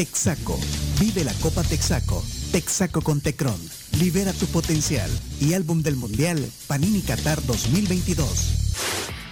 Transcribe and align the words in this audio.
Texaco, 0.00 0.58
Vive 0.98 1.24
la 1.24 1.34
Copa 1.42 1.62
Texaco, 1.62 2.24
Texaco 2.52 3.02
con 3.02 3.20
Tecron, 3.20 3.60
Libera 3.98 4.32
tu 4.32 4.46
potencial. 4.46 5.10
Y 5.42 5.52
Álbum 5.52 5.82
del 5.82 5.96
Mundial 5.96 6.42
Panini 6.68 7.02
Qatar 7.02 7.44
2022. 7.44 8.69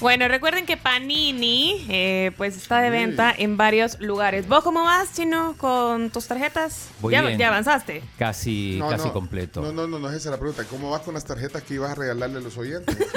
Bueno, 0.00 0.28
recuerden 0.28 0.64
que 0.64 0.76
Panini 0.76 1.84
eh, 1.88 2.30
pues 2.36 2.56
está 2.56 2.80
de 2.80 2.88
venta 2.90 3.34
en 3.36 3.56
varios 3.56 3.98
lugares. 4.00 4.46
¿Vos 4.46 4.62
cómo 4.62 4.84
vas, 4.84 5.12
Chino, 5.12 5.56
con 5.58 6.10
tus 6.10 6.28
tarjetas? 6.28 6.88
Voy 7.00 7.12
¿Ya, 7.14 7.22
bien. 7.22 7.36
ya 7.36 7.48
avanzaste? 7.48 8.04
Casi, 8.16 8.76
No, 8.78 8.88
casi 8.90 9.08
no, 9.08 9.12
completo. 9.12 9.60
No, 9.60 9.72
no, 9.72 9.88
no, 9.88 9.98
no 9.98 10.08
es 10.08 10.14
esa 10.16 10.30
la 10.30 10.36
pregunta. 10.36 10.62
¿Cómo 10.70 10.90
vas 10.90 11.00
con 11.00 11.14
las 11.14 11.24
tarjetas 11.24 11.64
que 11.64 11.74
ibas 11.74 11.90
a 11.90 11.94
regalarle 11.96 12.38
a 12.38 12.40
los 12.40 12.56
oyentes? 12.56 12.96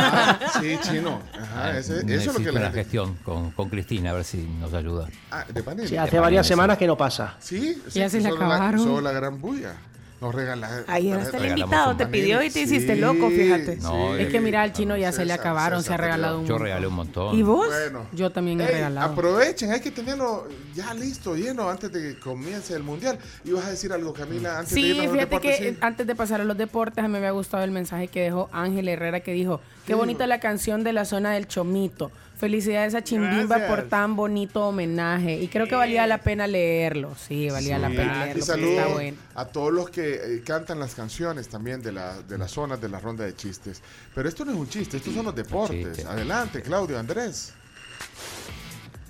Ah, 0.00 0.38
sí, 0.60 0.78
chino. 0.82 1.22
Ajá, 1.34 1.64
Ah, 1.68 1.78
ese- 1.78 2.00
eso 2.00 2.30
es 2.30 2.38
lo 2.38 2.44
que 2.44 2.52
la 2.52 2.60
gente... 2.66 2.78
gestión 2.78 3.14
con, 3.24 3.50
con 3.52 3.68
Cristina, 3.70 4.10
a 4.10 4.14
ver 4.14 4.24
si 4.24 4.38
nos 4.38 4.72
ayuda. 4.74 5.08
Ah, 5.30 5.44
de 5.52 5.62
panel. 5.62 5.88
Sí, 5.88 5.96
hace 5.96 6.18
varias 6.18 6.46
semanas 6.46 6.76
que 6.78 6.86
no 6.86 6.96
pasa. 6.96 7.36
Sí, 7.40 7.80
Ya 7.94 8.08
se 8.10 8.20
son 8.20 8.30
la- 8.30 8.36
acabaron. 8.36 8.80
son 8.84 9.02
la 9.04 9.12
gran 9.12 9.40
bulla. 9.40 9.74
Nos 10.20 10.34
regalas. 10.34 10.82
Ayer 10.88 11.16
hasta 11.16 11.36
el 11.36 11.46
invitado 11.58 11.96
te 11.96 12.06
pidió 12.06 12.42
y 12.42 12.50
te 12.50 12.62
hiciste 12.62 12.94
Sí, 12.96 13.00
loco, 13.00 13.30
fíjate. 13.30 13.76
No, 13.76 14.16
sí. 14.16 14.22
Es 14.22 14.28
que 14.28 14.40
mira, 14.40 14.62
al 14.62 14.72
chino 14.72 14.96
ya 14.96 15.12
se 15.12 15.24
le 15.24 15.32
acabaron, 15.32 15.82
se 15.82 15.94
ha 15.94 15.96
regalado 15.96 16.40
un 16.40 16.46
Yo 16.46 16.58
regalé 16.58 16.88
un 16.88 16.94
montón. 16.94 17.36
¿Y 17.38 17.42
vos? 17.42 17.68
Bueno. 17.68 18.06
Yo 18.12 18.30
también 18.30 18.60
he 18.60 18.64
Ey, 18.64 18.72
regalado. 18.72 19.12
Aprovechen, 19.12 19.70
hay 19.70 19.80
que 19.80 19.92
tenerlo 19.92 20.48
ya 20.74 20.92
listo, 20.92 21.36
lleno, 21.36 21.68
antes 21.70 21.92
de 21.92 22.00
que 22.14 22.18
comience 22.20 22.74
el 22.74 22.82
mundial. 22.82 23.16
¿Y 23.44 23.52
vas 23.52 23.66
a 23.66 23.70
decir 23.70 23.92
algo, 23.92 24.12
Camila, 24.12 24.58
antes 24.58 24.74
de 24.74 24.80
Sí, 24.80 24.86
irnos 24.88 25.00
a 25.00 25.04
los 25.04 25.12
fíjate 25.14 25.40
que 25.40 25.48
deportes? 25.50 25.72
eh, 25.74 25.78
antes 25.80 26.06
de 26.08 26.14
pasar 26.16 26.40
a 26.40 26.44
los 26.44 26.56
deportes, 26.58 26.98
a 27.04 27.06
mí 27.06 27.12
me 27.12 27.18
había 27.18 27.30
gustado 27.30 27.62
el 27.62 27.70
mensaje 27.70 28.08
que 28.08 28.20
dejó 28.22 28.48
Ángel 28.52 28.88
Herrera, 28.88 29.20
que 29.20 29.32
dijo, 29.32 29.60
qué 29.86 29.94
bonita 29.94 30.26
la 30.26 30.40
canción 30.40 30.82
de 30.82 30.92
la 30.94 31.04
zona 31.04 31.30
del 31.30 31.46
Chomito. 31.46 32.10
Felicidades 32.38 32.94
a 32.94 33.02
Chimbimba 33.02 33.58
Gracias. 33.58 33.68
por 33.68 33.88
tan 33.88 34.14
bonito 34.14 34.64
homenaje. 34.68 35.40
Y 35.40 35.48
creo 35.48 35.66
que 35.66 35.74
valía 35.74 36.06
la 36.06 36.18
pena 36.18 36.46
leerlo. 36.46 37.14
Sí, 37.16 37.50
valía 37.50 37.78
la 37.78 37.88
pena 37.88 38.02
y 38.02 38.06
leerlo. 38.06 38.26
porque 38.28 38.42
saludo 38.42 38.70
Está 38.70 38.86
bueno. 38.86 39.18
a 39.34 39.44
todos 39.46 39.72
los 39.72 39.90
que 39.90 40.14
eh, 40.14 40.42
cantan 40.46 40.78
las 40.78 40.94
canciones 40.94 41.48
también 41.48 41.82
de, 41.82 41.90
la, 41.90 42.22
de 42.22 42.38
las 42.38 42.52
zonas 42.52 42.80
de 42.80 42.88
la 42.88 43.00
ronda 43.00 43.24
de 43.24 43.34
chistes. 43.34 43.82
Pero 44.14 44.28
esto 44.28 44.44
no 44.44 44.52
es 44.52 44.56
un 44.58 44.68
chiste, 44.68 44.98
estos 44.98 45.14
son 45.14 45.24
los 45.24 45.34
deportes. 45.34 46.04
Adelante, 46.04 46.62
Claudio, 46.62 46.96
Andrés. 46.98 47.54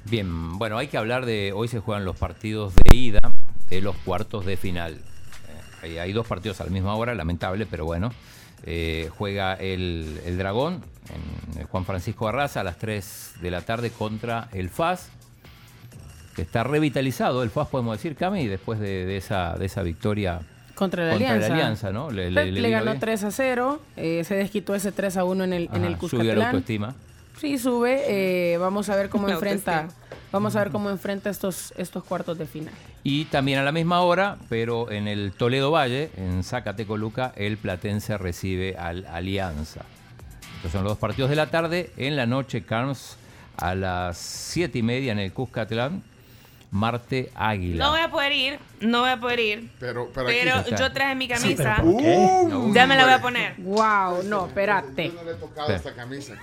Bien, 0.04 0.56
bueno, 0.58 0.78
hay 0.78 0.88
que 0.88 0.96
hablar 0.96 1.26
de. 1.26 1.52
Hoy 1.54 1.68
se 1.68 1.80
juegan 1.80 2.04
los 2.06 2.16
partidos 2.16 2.74
de 2.76 2.94
ida 2.94 3.20
de 3.68 3.82
los 3.82 3.94
cuartos 3.98 4.46
de 4.46 4.56
final. 4.56 4.94
Eh, 4.94 5.82
hay, 5.82 5.98
hay 5.98 6.12
dos 6.14 6.26
partidos 6.26 6.60
a 6.62 6.64
la 6.64 6.70
misma 6.70 6.94
hora, 6.94 7.14
lamentable, 7.14 7.66
pero 7.66 7.84
bueno. 7.84 8.10
Eh, 8.64 9.08
juega 9.16 9.54
el, 9.54 10.20
el 10.26 10.36
Dragón 10.38 10.82
en 11.54 11.60
el 11.60 11.66
Juan 11.66 11.84
Francisco 11.84 12.28
Arraza 12.28 12.60
a 12.60 12.64
las 12.64 12.76
3 12.78 13.34
de 13.40 13.50
la 13.50 13.62
tarde 13.62 13.90
contra 13.90 14.48
el 14.52 14.68
FAS. 14.68 15.08
Que 16.36 16.42
está 16.42 16.62
revitalizado 16.64 17.42
el 17.42 17.50
FAS, 17.50 17.68
podemos 17.68 17.96
decir, 17.96 18.14
Cami, 18.14 18.46
después 18.46 18.78
de, 18.78 19.06
de 19.06 19.16
esa, 19.16 19.54
de 19.58 19.66
esa 19.66 19.82
victoria 19.82 20.40
Contra 20.76 21.04
la 21.04 21.12
contra 21.12 21.30
Alianza. 21.32 21.48
la 21.48 21.54
Alianza, 21.54 21.90
¿no? 21.92 22.10
Le, 22.10 22.30
Le, 22.30 22.52
le- 22.52 22.60
le 22.60 22.70
ganó 22.70 22.92
bien. 22.92 23.00
3 23.00 23.24
a 23.24 23.30
0, 23.32 23.82
eh, 23.96 24.22
se 24.24 24.34
desquitó 24.36 24.74
ese 24.76 24.92
3 24.92 25.16
a 25.16 25.24
1 25.24 25.44
en 25.44 25.52
el, 25.52 25.62
en 25.64 25.68
Ajá, 25.74 25.86
el 25.86 25.96
Subió 25.98 26.18
la 26.18 26.24
Cuscatlán. 26.24 26.46
autoestima. 26.46 26.94
Sí, 27.40 27.58
sube. 27.58 28.04
eh, 28.52 28.58
vamos 28.58 28.88
a 28.88 28.96
ver 28.96 29.08
cómo 29.08 29.26
La 29.26 29.34
enfrenta. 29.34 29.80
autoestima. 29.80 30.04
Vamos 30.30 30.54
a 30.56 30.60
ver 30.60 30.70
cómo 30.70 30.90
enfrenta 30.90 31.30
estos, 31.30 31.72
estos 31.76 32.04
cuartos 32.04 32.36
de 32.38 32.46
final. 32.46 32.74
Y 33.04 33.26
también 33.26 33.58
a 33.58 33.62
la 33.62 33.72
misma 33.72 34.00
hora, 34.00 34.36
pero 34.48 34.90
en 34.90 35.08
el 35.08 35.32
Toledo 35.32 35.70
Valle, 35.70 36.10
en 36.16 36.42
Zacatecoluca, 36.42 37.32
el 37.36 37.56
Platense 37.56 38.18
recibe 38.18 38.76
al 38.76 39.06
Alianza. 39.06 39.82
Estos 40.56 40.72
son 40.72 40.82
los 40.84 40.92
dos 40.92 40.98
partidos 40.98 41.30
de 41.30 41.36
la 41.36 41.46
tarde. 41.46 41.90
En 41.96 42.16
la 42.16 42.26
noche, 42.26 42.64
Carms 42.64 43.16
a 43.56 43.74
las 43.74 44.18
siete 44.18 44.78
y 44.78 44.82
media 44.82 45.12
en 45.12 45.20
el 45.20 45.32
Cuscatlán, 45.32 46.02
Marte 46.70 47.30
Águila. 47.34 47.84
No 47.86 47.90
voy 47.92 48.00
a 48.00 48.10
poder 48.10 48.32
ir, 48.32 48.58
no 48.80 49.00
voy 49.00 49.10
a 49.10 49.16
poder 49.18 49.40
ir. 49.40 49.70
Pero, 49.80 50.10
pero, 50.12 50.28
yo 50.76 50.92
traje 50.92 51.14
mi 51.14 51.28
camisa. 51.28 51.78
Uh, 51.82 52.74
ya 52.74 52.86
me 52.86 52.94
la 52.96 53.04
voy 53.04 53.14
a 53.14 53.20
poner. 53.22 53.54
Wow, 53.58 54.22
no, 54.24 54.46
espérate. 54.48 55.06
Yo 55.08 55.14
no 55.14 55.22
le 55.24 55.30
he 55.30 55.34
tocado 55.34 55.72
esta 55.72 55.94
camisa. 55.94 56.34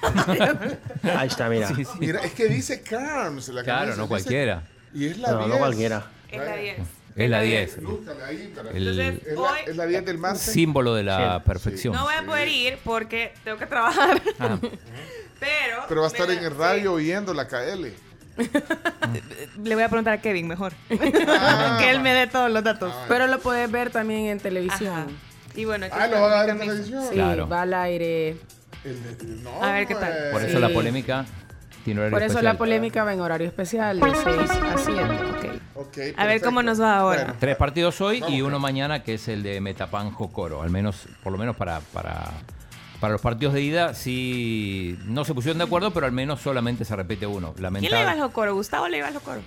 Ahí 1.15 1.27
está, 1.27 1.47
mira. 1.49 1.67
Sí, 1.67 1.85
sí. 1.85 1.91
Mira, 1.99 2.21
es 2.21 2.33
que 2.33 2.47
dice 2.47 2.81
Carms. 2.81 3.49
La 3.49 3.63
Claro, 3.63 3.79
camisa, 3.81 3.97
no 3.97 4.03
dice- 4.03 4.07
cualquiera. 4.09 4.63
Y 4.93 5.05
es 5.07 5.17
la 5.19 5.31
No, 5.31 5.37
10. 5.39 5.49
no 5.49 5.57
cualquiera. 5.57 6.05
Es 6.31 6.39
la 6.39 6.55
10. 6.55 6.77
Es 7.15 7.29
la 7.29 7.41
10. 7.41 7.77
Lúzcale 7.81 8.23
ahí 8.23 8.53
para- 8.55 8.69
El 8.71 8.77
Entonces, 8.87 9.27
Es 9.27 9.33
la, 9.35 9.41
hoy 9.41 9.59
es 9.67 9.75
la 9.77 9.85
10 9.85 10.05
del 10.05 10.17
Marte. 10.17 10.39
símbolo 10.39 10.93
de 10.95 11.03
la 11.03 11.43
perfección. 11.43 11.93
no 11.93 12.03
voy 12.03 12.13
a 12.15 12.23
poder 12.25 12.47
ir 12.49 12.77
porque 12.83 13.33
tengo 13.43 13.57
que 13.57 13.65
trabajar. 13.67 14.21
Ah, 14.39 14.57
Pero. 15.39 15.83
Pero 15.87 16.01
va 16.01 16.07
a 16.07 16.11
estar 16.11 16.29
en 16.31 16.43
el 16.43 16.55
radio 16.55 16.81
sí. 16.97 17.03
oyendo 17.05 17.33
la 17.33 17.47
KL. 17.47 17.87
Le 19.63 19.75
voy 19.75 19.83
a 19.83 19.87
preguntar 19.89 20.13
a 20.15 20.21
Kevin 20.21 20.47
mejor. 20.47 20.73
Ah, 21.27 21.77
que 21.81 21.89
él 21.89 21.99
me 22.01 22.13
dé 22.13 22.27
todos 22.27 22.51
los 22.51 22.63
datos. 22.63 22.93
Pero 23.07 23.27
lo 23.27 23.39
puedes 23.39 23.69
ver 23.71 23.91
también 23.91 24.25
en 24.27 24.39
televisión. 24.39 24.93
Ajá. 24.93 25.07
Y 25.55 25.63
bueno, 25.65 25.87
Ah, 25.91 26.07
lo 26.07 26.19
va 26.19 26.25
a 26.27 26.35
dar 26.45 26.49
en 26.49 26.59
televisión. 26.59 27.03
Sí, 27.07 27.13
Claro. 27.15 27.47
va 27.47 27.61
al 27.61 27.73
aire. 27.73 28.35
El 28.83 29.17
de- 29.17 29.25
no, 29.41 29.63
A 29.63 29.71
ver 29.73 29.87
qué 29.87 29.95
tal. 29.95 30.31
Por 30.31 30.41
eso 30.43 30.55
Sí. 30.55 30.61
la 30.61 30.69
polémica 30.69 31.25
tiene 31.85 32.01
horario 32.01 32.15
Por 32.15 32.23
eso 32.23 32.31
especial. 32.33 32.53
la 32.53 32.57
polémica 32.57 33.03
va 33.05 33.13
en 33.13 33.21
horario 33.21 33.47
especial, 33.47 33.99
de 34.01 34.15
6 34.15 34.51
a 34.51 34.77
7. 34.77 35.03
Ok. 35.75 35.85
ok, 35.87 35.97
A 36.17 36.25
ver 36.25 36.41
cómo 36.41 36.61
nos 36.63 36.81
va 36.81 36.97
ahora. 36.97 37.23
Bueno, 37.23 37.35
Tres 37.39 37.55
partidos 37.55 38.01
hoy 38.01 38.19
Vamos, 38.19 38.35
y 38.35 38.41
uno 38.41 38.47
Carlos. 38.49 38.61
mañana 38.61 39.03
que 39.03 39.13
es 39.13 39.27
el 39.27 39.43
de 39.43 39.61
Metapan 39.61 40.11
Jocoro. 40.11 40.61
Al 40.63 40.71
menos, 40.71 41.07
por 41.23 41.31
lo 41.31 41.37
menos 41.37 41.55
para, 41.55 41.79
para, 41.93 42.31
para 42.99 43.13
los 43.13 43.21
partidos 43.21 43.53
de 43.53 43.61
ida, 43.61 43.93
sí 43.93 44.97
no 45.05 45.23
se 45.25 45.33
pusieron 45.33 45.59
de 45.59 45.63
acuerdo, 45.65 45.91
pero 45.91 46.05
al 46.07 46.11
menos 46.11 46.41
solamente 46.41 46.83
se 46.85 46.95
repite 46.95 47.27
uno. 47.27 47.53
¿Quién 47.53 47.71
le 47.71 47.77
iba 47.79 47.81
Lamentable. 47.91 48.21
Jocoro? 48.21 48.55
¿Gustavo 48.55 48.87
le 48.87 48.97
iba 48.97 49.07
al 49.07 49.13
Jocoro? 49.13 49.41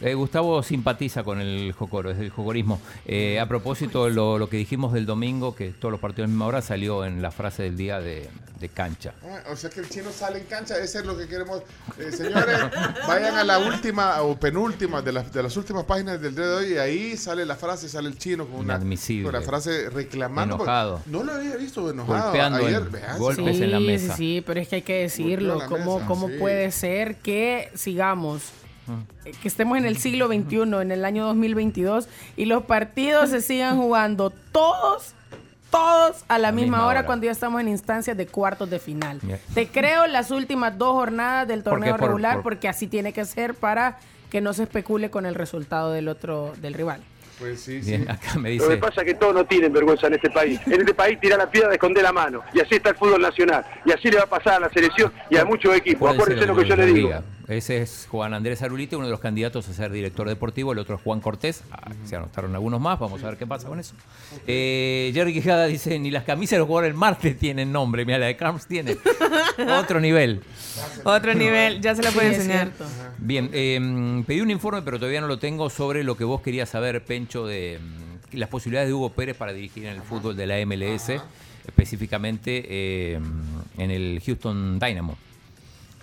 Eh, 0.00 0.14
Gustavo 0.14 0.62
simpatiza 0.62 1.24
con 1.24 1.40
el 1.40 1.72
Jocoro, 1.72 2.10
es 2.10 2.18
el 2.18 2.30
jocorismo. 2.30 2.80
Eh, 3.06 3.40
a 3.40 3.46
propósito, 3.46 4.08
lo, 4.10 4.38
lo 4.38 4.48
que 4.48 4.56
dijimos 4.58 4.92
del 4.92 5.06
domingo, 5.06 5.54
que 5.54 5.70
todos 5.70 5.90
los 5.92 6.00
partidos 6.00 6.24
a 6.24 6.28
la 6.28 6.32
misma 6.32 6.46
hora, 6.46 6.62
salió 6.62 7.04
en 7.04 7.22
la 7.22 7.30
frase 7.30 7.62
del 7.62 7.76
día 7.78 7.98
de, 8.00 8.28
de 8.60 8.68
cancha. 8.68 9.14
ah, 9.24 9.50
o 9.50 9.56
sea 9.56 9.70
que 9.70 9.80
el 9.80 9.88
chino 9.88 10.10
sale 10.12 10.38
en 10.40 10.44
cancha, 10.44 10.76
eso 10.78 10.98
es 10.98 11.06
lo 11.06 11.16
que 11.16 11.26
queremos. 11.26 11.62
Eh, 11.98 12.12
señores, 12.12 12.58
vayan 13.08 13.36
a 13.36 13.44
la 13.44 13.58
última 13.58 14.20
o 14.22 14.38
penúltima 14.38 15.00
de 15.00 15.12
las, 15.12 15.32
de 15.32 15.42
las 15.42 15.56
últimas 15.56 15.84
páginas 15.84 16.20
del 16.20 16.34
día 16.34 16.44
de 16.46 16.54
hoy 16.56 16.72
y 16.74 16.76
ahí 16.78 17.16
sale 17.16 17.46
la 17.46 17.56
frase, 17.56 17.88
sale 17.88 18.08
el 18.08 18.18
chino 18.18 18.46
con 18.46 18.60
una 18.60 18.78
con 18.78 19.32
la 19.32 19.40
frase 19.40 19.88
reclamando. 19.88 20.56
Enojado. 20.56 21.00
No 21.06 21.22
lo 21.24 21.32
había 21.32 21.56
visto 21.56 21.90
enojado. 21.90 22.24
Golpeando 22.24 22.58
Ayer, 22.66 22.82
en 22.82 22.92
vean, 22.92 23.18
golpes 23.18 23.56
sí, 23.56 23.62
en 23.62 23.70
la 23.70 23.78
sí, 23.78 23.86
mesa. 23.86 24.16
sí, 24.16 24.42
pero 24.46 24.60
es 24.60 24.68
que 24.68 24.76
hay 24.76 24.82
que 24.82 25.00
decirlo. 25.02 25.56
La 25.58 25.66
¿Cómo, 25.66 25.94
mesa, 25.96 26.06
cómo 26.06 26.28
sí. 26.28 26.34
puede 26.38 26.70
ser 26.70 27.16
que 27.16 27.70
sigamos, 27.74 28.42
que 29.42 29.48
estemos 29.48 29.78
en 29.78 29.84
el 29.86 29.96
siglo 29.98 30.26
XXI, 30.28 30.62
en 30.82 30.90
el 30.92 31.04
año 31.04 31.24
2022, 31.26 32.08
y 32.36 32.44
los 32.46 32.64
partidos 32.64 33.30
se 33.30 33.40
sigan 33.40 33.76
jugando 33.76 34.30
todos, 34.52 35.14
todos 35.70 36.24
a 36.28 36.38
la, 36.38 36.52
misma, 36.52 36.62
misma 36.78 36.86
hora, 36.86 37.00
hora. 37.00 37.06
cuando 37.06 37.26
ya 37.26 37.32
estamos 37.32 37.60
en 37.60 37.68
instancias 37.68 38.16
de 38.16 38.26
cuartos 38.26 38.70
de 38.70 38.78
final? 38.78 39.20
Te 39.54 39.66
creo 39.68 40.06
las 40.06 40.30
últimas 40.30 40.76
dos 40.78 40.92
jornadas 40.92 41.48
del 41.48 41.62
torneo 41.62 41.96
Por- 41.96 42.06
regular, 42.08 42.34
por- 42.36 42.42
porque 42.44 42.68
así 42.68 42.86
tiene 42.86 43.12
que 43.12 43.24
ser 43.24 43.54
para 43.54 43.98
que 44.30 44.40
no 44.40 44.52
se 44.52 44.64
especule 44.64 45.10
con 45.10 45.26
el 45.26 45.34
resultado 45.34 45.92
del 45.92 46.08
otro, 46.08 46.52
del 46.60 46.74
rival. 46.74 47.00
Pues 47.38 47.60
sí, 47.60 47.82
sí. 47.82 47.94
Acá 48.08 48.38
me 48.38 48.54
Lo 48.54 48.64
que 48.64 48.70
dice. 48.70 48.76
pasa 48.78 49.02
es 49.02 49.06
que 49.08 49.14
todos 49.14 49.34
no 49.34 49.44
tienen 49.44 49.70
vergüenza 49.70 50.06
en 50.06 50.14
este 50.14 50.30
país. 50.30 50.58
En 50.66 50.80
este 50.80 50.94
país 50.94 51.20
tirar 51.20 51.38
la 51.38 51.50
piedra, 51.50 51.70
esconder 51.70 52.02
la 52.02 52.12
mano. 52.12 52.40
Y 52.54 52.60
así 52.60 52.76
está 52.76 52.88
el 52.90 52.96
fútbol 52.96 53.20
nacional. 53.20 53.62
Y 53.84 53.92
así 53.92 54.10
le 54.10 54.16
va 54.16 54.22
a 54.22 54.26
pasar 54.26 54.54
a 54.54 54.60
la 54.60 54.70
selección 54.70 55.12
y 55.28 55.36
a 55.36 55.44
muchos 55.44 55.74
equipos. 55.76 56.14
Acuérdense 56.14 56.46
lo 56.46 56.56
que 56.56 56.64
yo 56.66 56.74
le 56.76 56.86
digo. 56.86 57.08
diga. 57.08 57.22
Ese 57.48 57.80
es 57.80 58.08
Juan 58.10 58.34
Andrés 58.34 58.60
Arulite, 58.62 58.96
uno 58.96 59.04
de 59.04 59.12
los 59.12 59.20
candidatos 59.20 59.68
a 59.68 59.72
ser 59.72 59.92
director 59.92 60.28
deportivo. 60.28 60.72
El 60.72 60.78
otro 60.78 60.96
es 60.96 61.02
Juan 61.02 61.20
Cortés. 61.20 61.62
Ah, 61.70 61.92
se 62.04 62.16
anotaron 62.16 62.52
algunos 62.54 62.80
más. 62.80 62.98
Vamos 62.98 63.22
a 63.22 63.28
ver 63.28 63.38
qué 63.38 63.46
pasa 63.46 63.68
con 63.68 63.78
eso. 63.78 63.94
Eh, 64.48 65.12
Jerry 65.14 65.32
Quijada 65.32 65.66
dice: 65.66 65.96
Ni 66.00 66.10
las 66.10 66.24
camisas 66.24 66.52
de 66.52 66.58
los 66.58 66.66
jugadores 66.66 66.90
del 66.92 66.98
Marte 66.98 67.34
tienen 67.34 67.70
nombre. 67.70 68.04
Mira, 68.04 68.18
la 68.18 68.26
de 68.26 68.36
Carms 68.36 68.66
tiene. 68.66 68.96
Otro 69.80 70.00
nivel. 70.00 70.42
Otro 71.04 71.34
nivel, 71.34 71.80
ya 71.80 71.94
se 71.94 72.02
la 72.02 72.10
puede 72.10 72.30
Sí, 72.30 72.36
enseñar. 72.36 72.72
Bien, 73.18 73.48
eh, 73.52 74.24
pedí 74.26 74.40
un 74.40 74.50
informe, 74.50 74.82
pero 74.82 74.98
todavía 74.98 75.20
no 75.20 75.28
lo 75.28 75.38
tengo, 75.38 75.70
sobre 75.70 76.02
lo 76.02 76.16
que 76.16 76.24
vos 76.24 76.40
querías 76.40 76.68
saber, 76.68 77.04
Pencho, 77.04 77.46
de 77.46 77.78
mm, 77.80 78.36
las 78.38 78.48
posibilidades 78.48 78.88
de 78.88 78.94
Hugo 78.94 79.10
Pérez 79.10 79.36
para 79.36 79.52
dirigir 79.52 79.84
en 79.84 79.94
el 79.94 80.02
fútbol 80.02 80.36
de 80.36 80.46
la 80.46 80.58
MLS, 80.66 81.12
específicamente 81.66 82.64
eh, 82.68 83.20
en 83.78 83.90
el 83.90 84.20
Houston 84.26 84.78
Dynamo. 84.80 85.16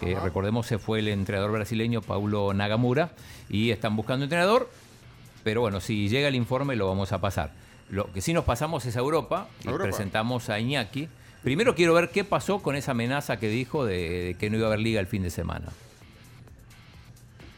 Que 0.06 0.20
recordemos 0.20 0.68
se 0.68 0.78
fue 0.78 1.00
el 1.00 1.08
entrenador 1.08 1.52
brasileño 1.52 2.02
Paulo 2.02 2.54
Nagamura 2.54 3.12
y 3.50 3.72
están 3.72 3.96
buscando 3.96 4.24
entrenador. 4.26 4.70
pero 5.44 5.62
bueno, 5.62 5.82
si 5.82 6.10
llega 6.10 6.28
el 6.28 6.36
informe 6.36 6.76
lo 6.76 6.88
vamos 6.88 7.12
a 7.12 7.20
pasar. 7.20 7.52
Lo 7.90 8.12
que 8.12 8.22
sí 8.22 8.34
nos 8.34 8.46
pasamos 8.46 8.86
es 8.86 8.96
a 8.96 9.00
Europa 9.00 9.48
y 9.64 9.68
Europa. 9.68 9.84
presentamos 9.84 10.50
a 10.50 10.60
Iñaki. 10.60 11.10
Primero 11.44 11.76
quiero 11.76 11.94
ver 11.94 12.10
qué 12.10 12.24
pasó 12.24 12.60
con 12.62 12.76
esa 12.76 12.92
amenaza 12.92 13.38
que 13.38 13.50
dijo 13.50 13.86
de, 13.86 14.24
de 14.24 14.34
que 14.36 14.50
no 14.50 14.58
iba 14.58 14.66
a 14.66 14.70
haber 14.70 14.80
liga 14.80 15.00
el 15.00 15.08
fin 15.08 15.24
de 15.24 15.30
semana. 15.30 15.68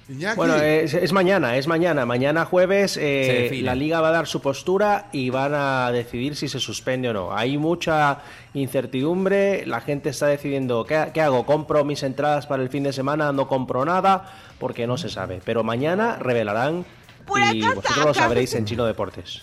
Iñaki, 0.07 0.35
Bueno, 0.37 0.55
es, 0.57 0.93
es 0.93 1.11
mañana, 1.13 1.57
es 1.57 1.67
mañana. 1.67 2.05
Mañana 2.05 2.45
jueves 2.45 2.97
eh, 3.01 3.59
la 3.63 3.73
liga 3.73 4.01
va 4.01 4.09
a 4.09 4.11
dar 4.11 4.27
su 4.27 4.39
postura 4.39 5.07
y 5.11 5.31
van 5.31 5.53
a 5.55 5.91
decidir 5.91 6.35
si 6.35 6.47
se 6.47 6.59
suspende 6.59 7.09
o 7.09 7.13
no. 7.13 7.35
Hay 7.35 7.57
mucha 7.57 8.19
incertidumbre, 8.53 9.65
la 9.65 9.81
gente 9.81 10.09
está 10.09 10.27
decidiendo 10.27 10.85
¿qué, 10.85 11.09
qué 11.13 11.21
hago? 11.21 11.45
¿Compro 11.45 11.83
mis 11.85 12.03
entradas 12.03 12.45
para 12.45 12.61
el 12.61 12.69
fin 12.69 12.83
de 12.83 12.93
semana? 12.93 13.31
¿No 13.31 13.47
compro 13.47 13.83
nada? 13.85 14.31
Porque 14.59 14.85
no 14.85 14.97
se 14.97 15.09
sabe. 15.09 15.41
Pero 15.43 15.63
mañana 15.63 16.17
revelarán 16.19 16.85
y 17.51 17.61
vosotros 17.61 18.05
lo 18.05 18.13
sabréis 18.13 18.53
en 18.53 18.65
Chino 18.65 18.85
Deportes. 18.85 19.41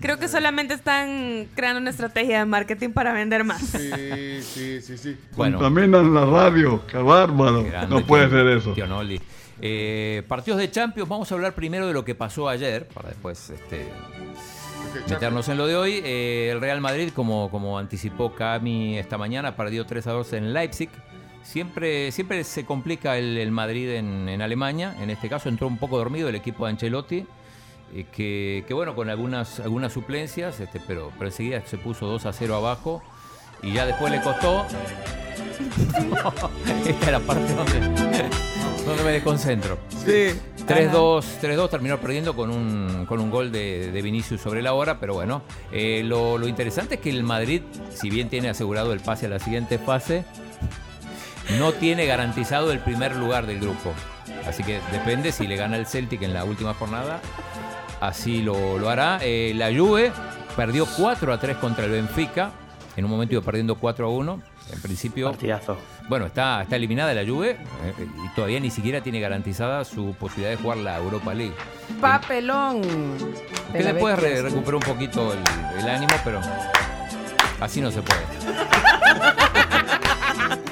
Creo 0.00 0.16
que 0.18 0.28
solamente 0.28 0.74
están 0.74 1.48
creando 1.56 1.80
una 1.80 1.90
estrategia 1.90 2.38
de 2.38 2.44
marketing 2.44 2.90
para 2.90 3.12
vender 3.12 3.42
más. 3.44 3.60
Sí, 3.62 4.40
sí, 4.42 4.80
sí, 4.80 4.96
sí. 4.96 5.16
Bueno, 5.36 5.58
Contaminan 5.58 6.14
la 6.14 6.24
radio, 6.24 6.86
qué 6.86 6.98
bárbaro. 6.98 7.64
grande, 7.64 7.94
No 7.94 8.06
puede 8.06 8.28
tío- 8.28 8.36
ser 8.38 8.46
eso. 8.56 8.72
tío 8.74 8.86
Noli. 8.86 9.20
Eh, 9.60 10.22
partidos 10.28 10.60
de 10.60 10.70
Champions, 10.70 11.08
vamos 11.08 11.30
a 11.30 11.34
hablar 11.34 11.54
primero 11.54 11.86
de 11.86 11.92
lo 11.92 12.04
que 12.04 12.14
pasó 12.14 12.48
ayer, 12.48 12.86
para 12.88 13.08
después 13.08 13.50
este, 13.50 13.88
meternos 15.10 15.48
en 15.48 15.58
lo 15.58 15.66
de 15.66 15.76
hoy. 15.76 16.00
Eh, 16.04 16.50
el 16.52 16.60
Real 16.60 16.80
Madrid, 16.80 17.10
como, 17.14 17.50
como 17.50 17.78
anticipó 17.78 18.34
Cami 18.34 18.98
esta 18.98 19.18
mañana, 19.18 19.56
perdió 19.56 19.84
3 19.86 20.06
a 20.06 20.12
2 20.12 20.32
en 20.34 20.52
Leipzig. 20.52 20.90
Siempre, 21.42 22.12
siempre 22.12 22.44
se 22.44 22.64
complica 22.64 23.16
el, 23.16 23.38
el 23.38 23.50
Madrid 23.50 23.90
en, 23.90 24.28
en 24.28 24.42
Alemania. 24.42 24.94
En 25.00 25.10
este 25.10 25.28
caso 25.28 25.48
entró 25.48 25.66
un 25.66 25.78
poco 25.78 25.96
dormido 25.98 26.28
el 26.28 26.34
equipo 26.34 26.64
de 26.66 26.70
Ancelotti. 26.72 27.26
eh, 27.94 28.04
que, 28.12 28.64
que 28.66 28.74
bueno, 28.74 28.94
con 28.94 29.08
algunas, 29.08 29.58
algunas 29.60 29.92
suplencias, 29.92 30.60
este, 30.60 30.78
pero, 30.86 31.10
pero 31.16 31.30
enseguida 31.30 31.62
se 31.66 31.78
puso 31.78 32.06
2 32.06 32.26
a 32.26 32.32
0 32.32 32.54
abajo. 32.56 33.02
Y 33.62 33.72
ya 33.72 33.86
después 33.86 34.12
le 34.12 34.20
costó. 34.20 34.66
Esta 36.86 37.06
es 37.06 37.12
la 37.12 37.20
parte 37.20 37.52
donde, 37.54 38.27
donde 38.88 39.04
me 39.04 39.12
desconcentro. 39.12 39.78
Sí. 40.04 40.34
3-2, 40.66 41.24
3-2 41.40 41.70
terminó 41.70 41.98
perdiendo 41.98 42.34
con 42.36 42.50
un, 42.50 43.06
con 43.06 43.20
un 43.20 43.30
gol 43.30 43.50
de, 43.50 43.90
de 43.90 44.02
Vinicius 44.02 44.40
sobre 44.40 44.60
la 44.60 44.74
hora, 44.74 45.00
pero 45.00 45.14
bueno, 45.14 45.42
eh, 45.72 46.02
lo, 46.04 46.36
lo 46.36 46.46
interesante 46.46 46.96
es 46.96 47.00
que 47.00 47.10
el 47.10 47.22
Madrid, 47.22 47.62
si 47.94 48.10
bien 48.10 48.28
tiene 48.28 48.50
asegurado 48.50 48.92
el 48.92 49.00
pase 49.00 49.26
a 49.26 49.28
la 49.30 49.38
siguiente 49.38 49.78
fase, 49.78 50.24
no 51.58 51.72
tiene 51.72 52.04
garantizado 52.06 52.70
el 52.70 52.80
primer 52.80 53.16
lugar 53.16 53.46
del 53.46 53.60
grupo. 53.60 53.94
Así 54.46 54.62
que 54.62 54.80
depende 54.92 55.32
si 55.32 55.46
le 55.46 55.56
gana 55.56 55.76
el 55.76 55.86
Celtic 55.86 56.22
en 56.22 56.34
la 56.34 56.44
última 56.44 56.74
jornada, 56.74 57.20
así 58.00 58.42
lo, 58.42 58.78
lo 58.78 58.90
hará. 58.90 59.18
Eh, 59.22 59.52
la 59.54 59.68
Juve 59.68 60.12
perdió 60.56 60.86
4 60.98 61.32
a 61.32 61.40
3 61.40 61.56
contra 61.56 61.86
el 61.86 61.92
Benfica, 61.92 62.50
en 62.96 63.04
un 63.04 63.10
momento 63.10 63.34
iba 63.34 63.42
perdiendo 63.42 63.76
4 63.76 64.06
a 64.06 64.10
1. 64.10 64.42
En 64.72 64.80
principio, 64.82 65.30
Partidazo. 65.30 65.78
bueno, 66.08 66.26
está, 66.26 66.62
está 66.62 66.76
eliminada 66.76 67.14
la 67.14 67.24
Juve 67.26 67.52
eh, 67.52 67.94
y 68.24 68.28
todavía 68.34 68.60
ni 68.60 68.70
siquiera 68.70 69.00
tiene 69.00 69.18
garantizada 69.20 69.84
su 69.84 70.14
posibilidad 70.18 70.50
de 70.50 70.56
jugar 70.62 70.78
la 70.78 70.96
Europa 70.98 71.32
League. 71.34 71.54
Papelón. 72.00 72.82
Que 73.72 73.78
De 73.78 73.84
la 73.84 73.92
después 73.94 74.16
bestia. 74.16 74.36
re- 74.36 74.42
recuperó 74.42 74.76
un 74.78 74.82
poquito 74.82 75.32
el, 75.32 75.38
el 75.80 75.88
ánimo, 75.88 76.12
pero 76.24 76.40
así 77.60 77.80
no 77.80 77.90
se 77.90 78.02
puede. 78.02 78.20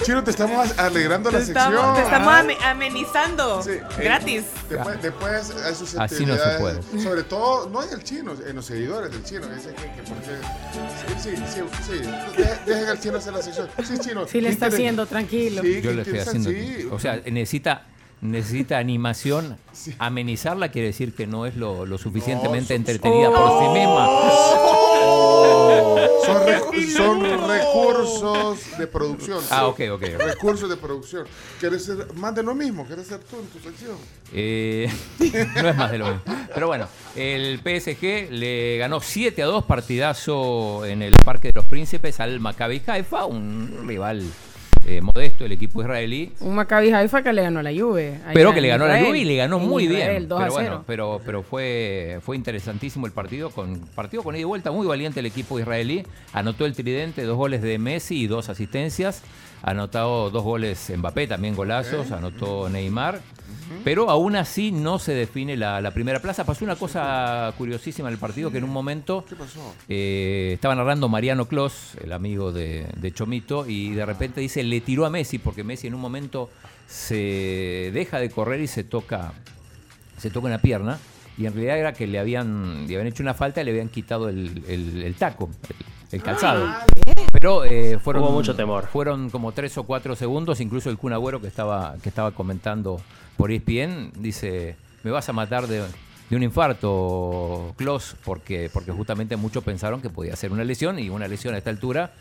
Chino, 0.06 0.22
te 0.22 0.30
estamos 0.30 0.78
alegrando 0.78 1.30
Te 1.30 1.38
la 1.40 1.44
sección. 1.44 1.94
te 1.96 2.02
estamos 2.02 2.32
ame- 2.32 2.56
amenizando. 2.64 3.60
Sí, 3.60 3.70
eh, 3.72 3.82
Gratis. 3.98 4.44
Después, 4.70 5.02
después 5.02 5.52
hay 5.64 5.74
sus 5.74 5.96
Así 5.96 6.24
no 6.24 6.36
se 6.36 6.48
puede. 6.60 7.02
Sobre 7.02 7.24
todo, 7.24 7.68
no 7.68 7.82
en 7.82 7.90
el 7.92 8.04
chino, 8.04 8.32
en 8.46 8.54
los 8.54 8.66
seguidores 8.66 9.10
del 9.10 9.24
chino. 9.24 9.48
Dicen 9.48 9.74
que, 9.74 9.82
que 9.82 10.02
porque, 10.08 11.18
sí, 11.20 11.30
sí, 11.34 11.42
sí, 11.52 11.60
sí. 11.84 11.98
Dejen, 12.36 12.58
dejen 12.66 12.88
al 12.88 13.00
chino 13.00 13.18
hacer 13.18 13.32
la 13.32 13.42
sección. 13.42 13.68
Sí, 13.84 13.98
chino. 13.98 14.26
Sí, 14.28 14.40
le 14.40 14.50
está 14.50 14.66
haciendo, 14.66 15.06
tranquilo. 15.06 15.62
Sí, 15.62 15.80
Yo 15.82 15.92
le 15.92 16.02
estoy 16.02 16.18
haciendo. 16.20 16.50
sí. 16.50 16.88
O 16.92 17.00
sea, 17.00 17.20
necesita, 17.26 17.82
necesita 18.20 18.78
animación. 18.78 19.58
Amenizarla 19.98 20.70
quiere 20.70 20.86
decir 20.88 21.16
que 21.16 21.26
no 21.26 21.46
es 21.46 21.56
lo, 21.56 21.84
lo 21.84 21.98
suficientemente 21.98 22.68
son- 22.68 22.76
entretenida 22.76 23.28
por 23.30 23.60
sí 23.60 23.68
misma. 23.76 24.08
Son, 26.24 26.42
recu- 26.44 26.96
son 26.96 27.48
recursos 27.48 28.78
de 28.78 28.86
producción. 28.86 29.40
Ah, 29.50 29.66
ok, 29.66 29.80
ok. 29.92 30.02
ok. 30.14 30.20
Recursos 30.22 30.68
de 30.68 30.76
producción. 30.76 31.26
¿Quieres 31.60 31.84
ser 31.84 32.12
más 32.14 32.34
de 32.34 32.42
lo 32.42 32.54
mismo? 32.54 32.84
¿Quieres 32.86 33.06
ser 33.06 33.20
tú 33.20 33.36
en 33.38 33.46
tu 33.46 33.58
sección? 33.60 33.96
Eh, 34.32 34.90
no 35.62 35.68
es 35.68 35.76
más 35.76 35.90
de 35.92 35.98
lo 35.98 36.06
mismo. 36.06 36.22
Pero 36.52 36.66
bueno, 36.66 36.88
el 37.14 37.58
PSG 37.60 38.30
le 38.32 38.78
ganó 38.78 39.00
7 39.00 39.42
a 39.42 39.46
2 39.46 39.64
partidazo 39.64 40.84
en 40.84 41.02
el 41.02 41.12
Parque 41.24 41.48
de 41.48 41.52
los 41.54 41.66
Príncipes 41.66 42.18
al 42.20 42.40
Maccabi 42.40 42.82
Haifa, 42.86 43.24
un 43.26 43.84
rival 43.86 44.22
eh, 44.86 45.00
modesto, 45.00 45.44
el 45.44 45.52
equipo 45.52 45.80
israelí. 45.82 46.32
Un 46.40 46.54
Maccabi 46.54 46.92
Haifa 46.92 47.22
que 47.22 47.32
le 47.32 47.42
ganó 47.42 47.60
la 47.60 47.72
Juve. 47.72 48.20
Pero 48.32 48.54
que 48.54 48.60
le 48.60 48.68
ganó 48.68 48.86
la. 48.86 49.00
Juve 49.00 49.18
y 49.18 49.24
le 49.24 49.36
ganó 49.36 49.58
muy 49.58 49.84
Israel, 49.84 50.10
bien. 50.10 50.28
2 50.28 50.38
pero 50.40 50.52
bueno, 50.52 50.70
0. 50.70 50.84
pero, 50.86 51.20
pero 51.26 51.42
fue, 51.42 52.20
fue 52.22 52.36
interesantísimo 52.36 53.06
el 53.06 53.12
partido, 53.12 53.50
con 53.50 53.80
partido 53.94 54.22
con 54.22 54.34
ida 54.36 54.42
y 54.42 54.44
vuelta, 54.44 54.70
muy 54.70 54.86
valiente 54.86 55.20
el 55.20 55.26
equipo 55.26 55.58
israelí. 55.58 56.04
Anotó 56.32 56.66
el 56.66 56.74
tridente, 56.74 57.22
dos 57.24 57.36
goles 57.36 57.62
de 57.62 57.78
Messi 57.78 58.22
y 58.22 58.26
dos 58.28 58.48
asistencias. 58.48 59.22
Anotado 59.66 60.30
dos 60.30 60.42
goles 60.44 60.90
Mbappé, 60.96 61.26
también 61.26 61.54
golazos, 61.54 62.10
anotó 62.12 62.68
Neymar. 62.70 63.20
Pero 63.82 64.10
aún 64.10 64.36
así 64.36 64.70
no 64.70 65.00
se 65.00 65.12
define 65.12 65.56
la, 65.56 65.80
la 65.80 65.90
primera 65.90 66.20
plaza. 66.20 66.44
Pasó 66.44 66.64
una 66.64 66.76
cosa 66.76 67.52
curiosísima 67.58 68.08
en 68.08 68.12
el 68.14 68.18
partido 68.20 68.50
que 68.52 68.58
en 68.58 68.64
un 68.64 68.70
momento 68.70 69.24
¿Qué 69.28 69.34
pasó? 69.34 69.74
eh, 69.88 70.52
estaba 70.54 70.74
narrando 70.76 71.08
Mariano 71.08 71.46
Clos, 71.46 71.94
el 72.00 72.12
amigo 72.12 72.52
de, 72.52 72.86
de 72.96 73.12
Chomito, 73.12 73.66
y 73.66 73.90
de 73.90 74.06
repente 74.06 74.40
dice, 74.40 74.62
le 74.62 74.80
tiró 74.82 75.04
a 75.04 75.10
Messi, 75.10 75.38
porque 75.38 75.64
Messi 75.64 75.88
en 75.88 75.94
un 75.94 76.00
momento 76.00 76.48
se 76.86 77.90
deja 77.92 78.20
de 78.20 78.30
correr 78.30 78.60
y 78.60 78.68
se 78.68 78.84
toca, 78.84 79.32
se 80.16 80.30
toca 80.30 80.46
una 80.46 80.58
pierna, 80.58 80.98
y 81.36 81.46
en 81.46 81.52
realidad 81.54 81.78
era 81.78 81.92
que 81.92 82.06
le 82.06 82.20
habían, 82.20 82.86
le 82.86 82.94
habían 82.94 83.08
hecho 83.08 83.22
una 83.24 83.34
falta 83.34 83.62
y 83.62 83.64
le 83.64 83.72
habían 83.72 83.88
quitado 83.88 84.28
el, 84.28 84.62
el- 84.68 85.02
el 85.02 85.14
taco, 85.16 85.50
el, 85.68 85.76
el 86.18 86.22
calzado. 86.22 86.66
Pero 87.38 87.64
eh, 87.64 87.98
fueron, 88.02 88.22
Hubo 88.22 88.32
mucho 88.32 88.54
temor. 88.56 88.86
fueron 88.86 89.30
como 89.30 89.52
tres 89.52 89.76
o 89.78 89.82
cuatro 89.84 90.16
segundos, 90.16 90.60
incluso 90.60 90.88
el 90.90 90.96
Kun 90.96 91.12
Agüero 91.12 91.40
que 91.40 91.48
estaba, 91.48 91.94
que 92.02 92.08
estaba 92.08 92.30
comentando 92.30 93.00
por 93.36 93.50
ESPN, 93.50 94.12
dice, 94.16 94.76
me 95.02 95.10
vas 95.10 95.28
a 95.28 95.32
matar 95.34 95.66
de, 95.66 95.82
de 96.30 96.36
un 96.36 96.42
infarto, 96.42 97.74
Klos, 97.76 98.16
porque, 98.24 98.70
porque 98.72 98.90
justamente 98.92 99.36
muchos 99.36 99.62
pensaron 99.62 100.00
que 100.00 100.08
podía 100.08 100.34
ser 100.34 100.50
una 100.52 100.64
lesión, 100.64 100.98
y 100.98 101.10
una 101.10 101.28
lesión 101.28 101.54
a 101.54 101.58
esta 101.58 101.68
altura 101.70 102.12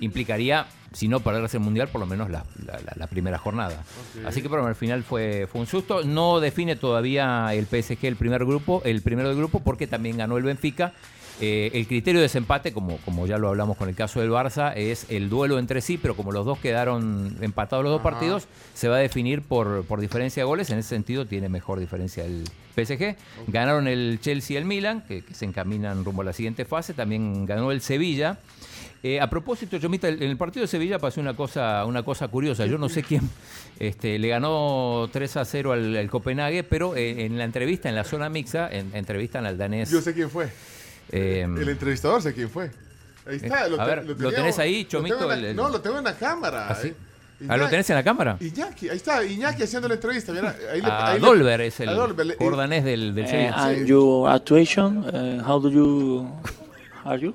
implicaría, 0.00 0.66
si 0.92 1.08
no 1.08 1.20
perderse 1.20 1.58
el 1.58 1.62
Mundial, 1.62 1.88
por 1.88 2.00
lo 2.00 2.06
menos 2.06 2.30
la, 2.30 2.44
la- 2.66 2.78
la- 2.80 2.92
la 2.96 3.06
primera 3.08 3.38
jornada. 3.38 3.82
Así 4.26 4.40
que 4.42 4.48
pero 4.48 4.66
al 4.66 4.74
final 4.74 5.04
fue, 5.04 5.46
fue 5.50 5.60
un 5.60 5.66
susto. 5.66 6.02
No 6.04 6.40
define 6.40 6.76
todavía 6.76 7.52
el 7.54 7.66
PSG 7.66 8.04
el 8.06 8.16
primer 8.16 8.44
grupo, 8.44 8.80
el 8.84 9.02
primero 9.02 9.28
del 9.28 9.36
grupo, 9.38 9.60
porque 9.60 9.86
también 9.86 10.16
ganó 10.16 10.36
el 10.38 10.42
Benfica. 10.44 10.92
Eh, 11.40 11.70
el 11.74 11.86
criterio 11.86 12.20
de 12.20 12.24
desempate, 12.24 12.72
como, 12.72 12.96
como 12.98 13.26
ya 13.26 13.36
lo 13.36 13.48
hablamos 13.48 13.76
con 13.76 13.88
el 13.88 13.94
caso 13.94 14.20
del 14.20 14.30
Barça, 14.30 14.72
es 14.74 15.06
el 15.10 15.28
duelo 15.28 15.58
entre 15.58 15.80
sí, 15.80 15.98
pero 15.98 16.16
como 16.16 16.32
los 16.32 16.46
dos 16.46 16.58
quedaron 16.58 17.36
empatados 17.42 17.84
los 17.84 17.92
dos 17.92 18.00
Ajá. 18.00 18.10
partidos, 18.10 18.48
se 18.74 18.88
va 18.88 18.96
a 18.96 19.00
definir 19.00 19.42
por, 19.42 19.84
por 19.84 20.00
diferencia 20.00 20.42
de 20.42 20.46
goles. 20.46 20.70
En 20.70 20.78
ese 20.78 20.88
sentido 20.88 21.26
tiene 21.26 21.48
mejor 21.48 21.78
diferencia 21.78 22.24
el 22.24 22.44
PSG. 22.74 23.16
Ganaron 23.48 23.86
el 23.86 24.18
Chelsea 24.20 24.54
y 24.54 24.56
el 24.58 24.64
Milan, 24.64 25.02
que, 25.06 25.22
que 25.22 25.34
se 25.34 25.44
encaminan 25.44 26.04
rumbo 26.04 26.22
a 26.22 26.24
la 26.24 26.32
siguiente 26.32 26.64
fase. 26.64 26.94
También 26.94 27.44
ganó 27.44 27.70
el 27.70 27.80
Sevilla. 27.82 28.38
Eh, 29.02 29.20
a 29.20 29.28
propósito, 29.30 29.78
Chomita, 29.78 30.08
en 30.08 30.22
el 30.22 30.36
partido 30.36 30.62
de 30.62 30.68
Sevilla 30.68 30.98
pasó 30.98 31.20
una 31.20 31.36
cosa, 31.36 31.84
una 31.84 32.02
cosa 32.02 32.28
curiosa. 32.28 32.66
Yo 32.66 32.78
no 32.78 32.88
sé 32.88 33.02
quién 33.02 33.22
este, 33.78 34.18
le 34.18 34.28
ganó 34.28 35.08
3 35.12 35.36
a 35.36 35.44
0 35.44 35.72
al, 35.72 35.96
al 35.96 36.10
Copenhague, 36.10 36.64
pero 36.64 36.96
eh, 36.96 37.24
en 37.24 37.38
la 37.38 37.44
entrevista, 37.44 37.88
en 37.88 37.94
la 37.94 38.04
zona 38.04 38.28
mixta, 38.28 38.68
en, 38.72 38.90
entrevistan 38.94 39.46
al 39.46 39.58
danés. 39.58 39.90
Yo 39.90 40.00
sé 40.00 40.14
quién 40.14 40.30
fue. 40.30 40.48
Eh, 41.10 41.42
El 41.44 41.68
entrevistador 41.68 42.22
sé 42.22 42.32
quién 42.34 42.50
fue. 42.50 42.70
Ahí 43.26 43.36
está. 43.36 43.66
Eh, 43.68 43.76
a 43.78 43.84
ver, 43.84 44.04
¿lo 44.06 44.14
teníamos- 44.14 44.34
tenés 44.34 44.58
ahí, 44.58 44.84
Chomito? 44.84 45.26
la- 45.26 45.34
El- 45.34 45.44
el- 45.46 45.56
No, 45.56 45.68
lo 45.68 45.80
tengo 45.80 45.98
en 45.98 46.04
la 46.04 46.14
cámara. 46.14 46.68
¿Ah, 46.68 46.74
sí? 46.74 46.88
eh. 46.88 47.46
Ah, 47.48 47.56
¿Lo 47.56 47.68
tenés 47.68 47.88
en 47.90 47.96
la 47.96 48.02
cámara? 48.04 48.36
Iñaki, 48.40 48.88
ahí 48.88 48.96
está, 48.96 49.22
Iñaki 49.24 49.62
haciendo 49.64 49.88
la 49.88 49.94
entrevista. 49.94 50.32
Mira, 50.32 50.56
ahí 50.72 50.80
le- 50.80 50.86
A 50.88 51.08
ahí 51.08 51.20
le- 51.20 51.26
Dolber 51.26 51.60
es 51.60 51.80
el 51.80 51.88
a 51.90 51.92
Dolber, 51.92 52.26
del, 52.84 53.14
del 53.14 53.24
Uh, 53.26 53.52
and 53.54 53.86
your 53.86 54.30
actuation, 54.30 54.98
uh, 54.98 55.42
how 55.46 55.60
do 55.60 55.68
you 55.70 56.30
are 57.04 57.20
you? 57.20 57.34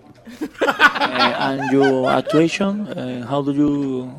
uh, 0.62 1.42
and 1.42 1.72
your 1.72 2.10
actuation, 2.10 2.88
uh, 2.98 3.26
how 3.30 3.44
do 3.44 3.54
you 3.54 4.12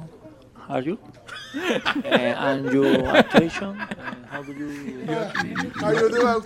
are 0.69 0.83
you? 0.85 0.99
Uh, 1.55 2.09
and 2.39 2.73
your 2.73 3.17
actuation, 3.17 3.71
uh, 3.81 3.87
how 4.33 4.43
do 4.43 4.53
you? 4.53 4.69
How 5.81 5.93
you 5.93 6.09
do? 6.09 6.43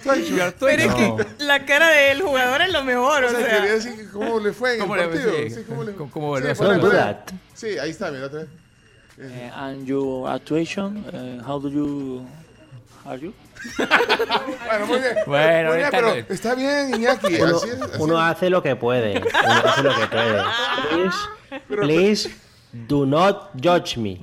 Pero 0.61 0.83
es 0.83 0.87
No. 0.89 1.17
que 1.17 1.27
la 1.45 1.65
cara 1.65 1.89
del 1.89 2.23
jugador 2.23 2.63
es 2.63 2.73
lo 2.73 2.83
mejor, 2.85 3.25
o 3.25 3.27
O 3.29 3.31
sea, 3.31 3.41
sea. 3.41 3.49
quería 3.57 3.73
decir 3.75 3.97
que 3.97 4.09
cómo 4.11 4.41
le 4.41 4.53
fue 4.53 4.75
en 4.75 4.81
¿Cómo 4.81 4.97
le- 4.97 5.05
partido. 5.09 5.33
sí, 5.33 5.51
Sí, 5.51 5.61
cómo 5.69 5.85
le 5.85 5.93
cómo- 5.93 6.37
Sí, 6.39 6.43
that. 6.91 7.17
Sí, 7.55 7.79
ahí 7.79 7.91
está, 7.91 8.11
mira. 8.11 8.27
Uh, 8.27 9.23
and 9.55 9.87
your 9.87 10.29
actuation, 10.29 10.99
uh, 11.15 11.43
how 11.51 11.59
do 11.59 11.71
you 11.71 12.27
are 13.07 13.19
you? 13.19 13.33
Bueno, 13.79 14.87
muy 14.87 14.99
bien. 14.99 15.15
Bueno, 15.27 15.69
Muy 15.71 15.77
bien, 15.79 15.85
está 15.87 15.91
pero 15.97 16.13
bien. 16.13 16.27
está 16.29 16.55
bien, 16.55 16.95
Iñaki. 16.95 17.35
Uno, 17.41 17.57
así 17.57 17.69
es, 17.71 17.81
así 17.83 18.03
uno 18.03 18.15
es. 18.15 18.21
hace 18.37 18.51
lo 18.51 18.63
que 18.63 18.77
puede. 18.77 19.19
Uno 19.19 19.27
hace 19.65 19.83
lo 19.83 19.95
que 19.97 20.07
puede. 20.07 20.43
Please, 21.69 21.69
please 21.69 22.31
do 22.89 23.07
not 23.07 23.53
judge 23.63 23.97
me. 23.97 24.21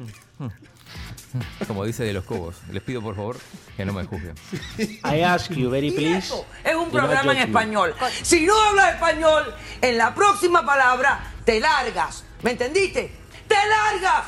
Como 1.68 1.86
dice 1.86 2.04
de 2.04 2.14
los 2.14 2.24
cobos. 2.26 2.56
Les 2.72 2.84
pido 2.84 3.02
por 3.02 3.16
favor 3.16 3.38
que 3.76 3.86
no 3.86 3.94
me 3.94 4.04
juzguen. 4.06 4.36
I 5.04 5.22
ask 5.22 5.52
you 5.52 5.70
very 5.70 5.92
please. 5.92 6.34
Es 6.64 6.76
un 6.76 6.90
programa 6.92 7.32
en 7.34 7.40
español. 7.40 7.94
Si 8.22 8.46
no 8.46 8.54
hablas 8.70 8.94
español, 8.96 9.54
en 9.82 9.98
la 9.98 10.14
próxima 10.14 10.66
palabra 10.66 11.32
te 11.46 11.60
largas. 11.60 12.24
¿Me 12.42 12.52
entendiste? 12.52 13.12
¡Te 13.48 13.56
largas! 13.56 14.26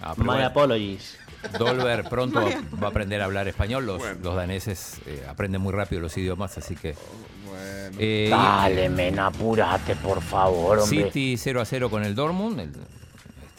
Ah, 0.00 0.14
My 0.16 0.24
bueno, 0.24 0.46
apologies. 0.46 1.18
Dolber 1.58 2.08
pronto 2.08 2.40
va, 2.40 2.78
va 2.80 2.86
a 2.86 2.90
aprender 2.90 3.20
a 3.20 3.24
hablar 3.24 3.48
español. 3.48 3.84
Los, 3.86 4.00
los 4.20 4.34
daneses 4.36 5.00
eh, 5.06 5.24
aprenden 5.28 5.60
muy 5.60 5.72
rápido 5.72 6.00
los 6.00 6.16
idiomas, 6.16 6.56
así 6.58 6.76
que. 6.76 6.94
Eh, 7.98 8.28
Dale, 8.30 8.88
men, 8.88 9.18
apúrate, 9.18 9.96
por 9.96 10.22
favor, 10.22 10.78
hombre. 10.80 11.04
City 11.04 11.36
0 11.36 11.60
a 11.60 11.64
0 11.64 11.90
con 11.90 12.04
el 12.04 12.14
Dortmund. 12.14 12.60
el- 12.60 12.72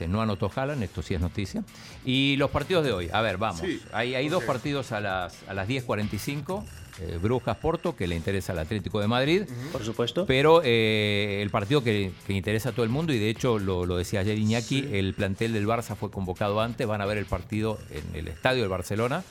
este, 0.03 0.07
no 0.07 0.21
anotó 0.21 0.51
Haaland, 0.53 0.83
esto 0.83 1.01
sí 1.01 1.13
es 1.13 1.21
noticia. 1.21 1.63
Y 2.05 2.35
los 2.37 2.51
partidos 2.51 2.83
de 2.83 2.91
hoy. 2.91 3.09
A 3.11 3.21
ver, 3.21 3.37
vamos. 3.37 3.61
Sí, 3.61 3.81
hay 3.91 4.15
hay 4.15 4.29
dos 4.29 4.43
partidos 4.43 4.91
a 4.91 4.99
las, 4.99 5.37
a 5.47 5.53
las 5.53 5.67
10.45. 5.67 6.63
eh, 6.99 7.17
Brujas 7.21 7.57
Porto, 7.57 7.95
que 7.95 8.07
le 8.07 8.15
interesa 8.15 8.53
al 8.53 8.59
Atlético 8.59 8.99
de 8.99 9.07
Madrid. 9.07 9.43
Por 9.71 9.83
supuesto. 9.83 10.25
Pero 10.25 10.61
eh, 10.63 11.39
el 11.41 11.49
partido 11.49 11.83
que, 11.83 12.11
que 12.27 12.33
interesa 12.33 12.69
a 12.69 12.71
todo 12.71 12.83
el 12.83 12.89
mundo, 12.91 13.13
y 13.13 13.19
de 13.19 13.29
hecho 13.29 13.57
lo, 13.59 13.85
lo 13.85 13.97
decía 13.97 14.19
ayer 14.19 14.37
Iñaki, 14.37 14.89
el 14.91 15.13
plantel 15.13 15.53
del 15.53 15.65
Barça 15.65 15.95
fue 15.95 16.11
convocado 16.11 16.61
antes, 16.61 16.85
van 16.85 17.01
a 17.01 17.05
ver 17.05 17.17
el 17.17 17.25
partido 17.25 17.79
en 17.89 18.15
el 18.15 18.27
estadio 18.27 18.61
del 18.61 18.69
Barcelona, 18.69 19.23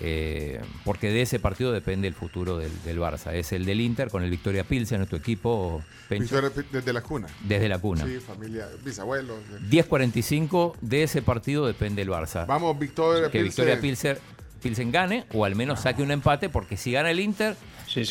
eh, 0.00 0.60
porque 0.84 1.10
de 1.10 1.22
ese 1.22 1.38
partido 1.40 1.72
depende 1.72 2.06
el 2.08 2.14
futuro 2.14 2.58
del, 2.58 2.70
del 2.84 2.98
Barça. 2.98 3.32
Es 3.32 3.52
el 3.52 3.64
del 3.64 3.80
Inter 3.80 4.08
con 4.10 4.22
el 4.22 4.30
Victoria 4.30 4.64
Pilsen, 4.64 4.98
nuestro 4.98 5.18
equipo, 5.18 5.82
Pencho, 6.08 6.40
desde 6.72 6.92
la 6.92 7.00
cuna. 7.02 7.26
desde 7.44 7.68
la 7.68 7.78
cuna. 7.78 8.04
Sí, 8.06 8.18
familia, 8.20 8.68
bisabuelos. 8.84 9.38
10.45, 9.70 10.74
de 10.80 11.02
ese 11.02 11.22
partido 11.22 11.66
depende 11.66 12.02
el 12.02 12.08
Barça. 12.08 12.46
Vamos, 12.46 12.78
Victoria 12.78 13.24
que 13.30 13.40
Pilsen. 13.40 13.44
Victoria 13.64 13.80
Pilsen, 13.80 14.18
Pilsen 14.62 14.90
gane 14.92 15.24
o 15.32 15.44
al 15.44 15.54
menos 15.54 15.80
saque 15.80 16.02
un 16.02 16.10
empate, 16.10 16.48
porque 16.48 16.76
si 16.76 16.92
gana 16.92 17.10
el 17.10 17.20
Inter, 17.20 17.56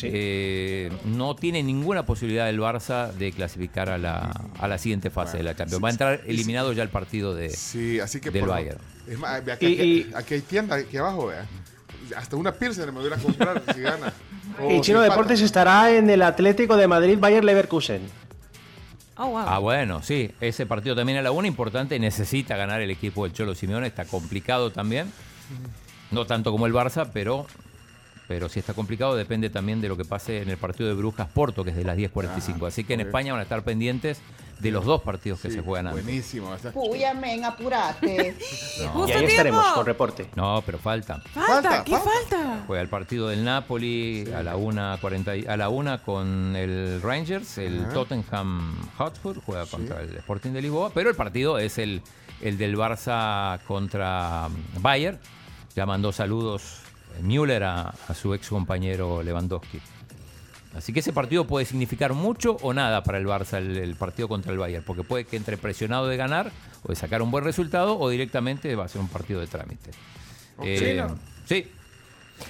eh, 0.02 0.90
no 1.04 1.36
tiene 1.36 1.62
ninguna 1.62 2.06
posibilidad 2.06 2.48
el 2.48 2.58
Barça 2.60 3.12
de 3.12 3.32
clasificar 3.32 3.90
a 3.90 3.98
la, 3.98 4.30
a 4.58 4.68
la 4.68 4.78
siguiente 4.78 5.10
fase 5.10 5.36
de 5.38 5.42
la 5.42 5.54
Champions. 5.54 5.82
Va 5.84 5.88
a 5.88 5.92
entrar 5.92 6.20
eliminado 6.26 6.72
ya 6.72 6.82
el 6.82 6.88
partido 6.88 7.34
de, 7.34 7.50
Sí, 7.50 8.00
así 8.00 8.20
que 8.20 8.30
del 8.30 8.40
por- 8.40 8.50
Bayern. 8.50 8.78
Es 9.06 9.18
más, 9.18 9.44
ve 9.44 9.52
aquí, 9.52 9.66
Y- 9.66 9.72
aquí- 10.02 10.12
aquí 10.14 10.34
hay 10.34 10.40
tienda 10.40 10.76
aquí 10.76 10.96
abajo, 10.96 11.26
vea. 11.28 11.46
Hasta 12.14 12.36
una 12.36 12.52
Pilsen 12.52 12.94
me 12.94 13.00
voy 13.00 13.12
a 13.12 13.16
comprar 13.16 13.62
si 13.74 13.80
gana. 13.80 14.12
Y 14.70 14.80
Chino. 14.80 15.02
Deportes 15.02 15.42
estará 15.42 15.90
en 15.90 16.08
el 16.08 16.22
Atlético 16.22 16.78
de 16.78 16.88
Madrid 16.88 17.18
Bayer 17.20 17.44
Leverkusen. 17.44 18.00
Oh, 19.18 19.26
wow. 19.26 19.44
Ah, 19.46 19.58
bueno, 19.58 20.02
sí, 20.02 20.30
ese 20.40 20.64
partido 20.64 20.96
también 20.96 21.18
a 21.18 21.22
la 21.22 21.30
una, 21.30 21.46
importante, 21.46 21.98
necesita 21.98 22.56
ganar 22.56 22.80
el 22.80 22.90
equipo 22.90 23.24
del 23.24 23.34
Cholo 23.34 23.54
Simeone, 23.54 23.86
está 23.86 24.04
complicado 24.06 24.72
también. 24.72 25.12
No 26.10 26.26
tanto 26.26 26.52
como 26.52 26.66
el 26.66 26.72
Barça, 26.72 27.10
pero, 27.12 27.46
pero 28.28 28.48
si 28.48 28.58
está 28.60 28.74
complicado 28.74 29.14
depende 29.14 29.50
también 29.50 29.80
de 29.80 29.88
lo 29.88 29.96
que 29.96 30.04
pase 30.04 30.42
en 30.42 30.50
el 30.50 30.56
partido 30.56 30.88
de 30.88 30.94
Brujas 30.94 31.28
Porto, 31.28 31.62
que 31.64 31.70
es 31.70 31.76
de 31.76 31.84
las 31.84 31.96
10.45. 31.96 32.66
Así 32.66 32.84
que 32.84 32.94
en. 32.94 33.00
España 33.00 33.32
van 33.32 33.40
a 33.40 33.42
estar 33.44 33.62
pendientes 33.62 34.20
de 34.58 34.70
los 34.70 34.84
dos 34.86 35.02
partidos 35.02 35.38
que 35.40 35.48
Sí, 35.50 35.56
se 35.56 35.60
juegan 35.62 35.88
antes. 35.88 36.02
Buenísimo. 36.02 36.50
men, 37.20 37.44
apurate. 37.44 38.34
Y 39.06 39.12
ahí 39.12 39.24
estaremos 39.26 39.64
con 39.74 39.84
reporte. 39.86 40.28
No, 40.34 40.62
pero 40.66 40.78
falta. 40.78 41.20
Falta, 41.34 41.84
¿qué 41.84 41.92
falta. 41.92 42.10
falta? 42.10 42.64
Juega 42.66 42.82
el 42.82 42.88
partido 42.88 43.28
del 43.28 43.44
Napoli 43.44 44.28
a 44.34 44.42
la 44.42 44.56
1.40 44.56 45.42
y- 45.42 45.46
a 45.46 45.56
la 45.56 45.68
una 45.68 45.98
con 46.02 46.56
el 46.56 47.00
Rangers, 47.02 47.58
el 47.58 47.82
Ajá. 47.84 47.92
Tottenham 47.92 48.76
Hotspur 48.98 49.40
juega 49.44 49.66
contra 49.66 50.00
el 50.00 50.16
Sporting 50.16 50.50
de 50.52 50.62
Lisboa, 50.62 50.90
pero 50.92 51.10
el 51.10 51.16
partido 51.16 51.58
es 51.58 51.76
el, 51.78 52.02
el 52.40 52.56
del 52.58 52.76
Barça 52.76 53.60
contra 53.66 54.48
Bayern. 54.80 55.18
Ya 55.76 55.84
mandó 55.84 56.10
saludos 56.12 56.80
Müller 57.22 57.64
a, 57.64 57.94
a 58.08 58.14
su 58.14 58.34
ex 58.34 58.48
compañero 58.48 59.22
Lewandowski. 59.22 59.80
Así 60.74 60.92
que 60.92 61.00
ese 61.00 61.12
partido 61.12 61.46
puede 61.46 61.64
significar 61.64 62.12
mucho 62.12 62.58
o 62.60 62.74
nada 62.74 63.02
para 63.02 63.16
el 63.16 63.26
Barça, 63.26 63.56
el, 63.56 63.78
el 63.78 63.96
partido 63.96 64.28
contra 64.28 64.52
el 64.52 64.58
Bayern, 64.58 64.84
porque 64.84 65.02
puede 65.04 65.24
que 65.24 65.36
entre 65.36 65.56
presionado 65.56 66.06
de 66.06 66.18
ganar 66.18 66.52
o 66.82 66.88
de 66.88 66.96
sacar 66.96 67.22
un 67.22 67.30
buen 67.30 67.44
resultado 67.44 67.98
o 67.98 68.10
directamente 68.10 68.74
va 68.76 68.84
a 68.84 68.88
ser 68.88 69.00
un 69.00 69.08
partido 69.08 69.40
de 69.40 69.46
trámite. 69.46 69.90
Eh, 70.62 71.06
sí. 71.46 71.70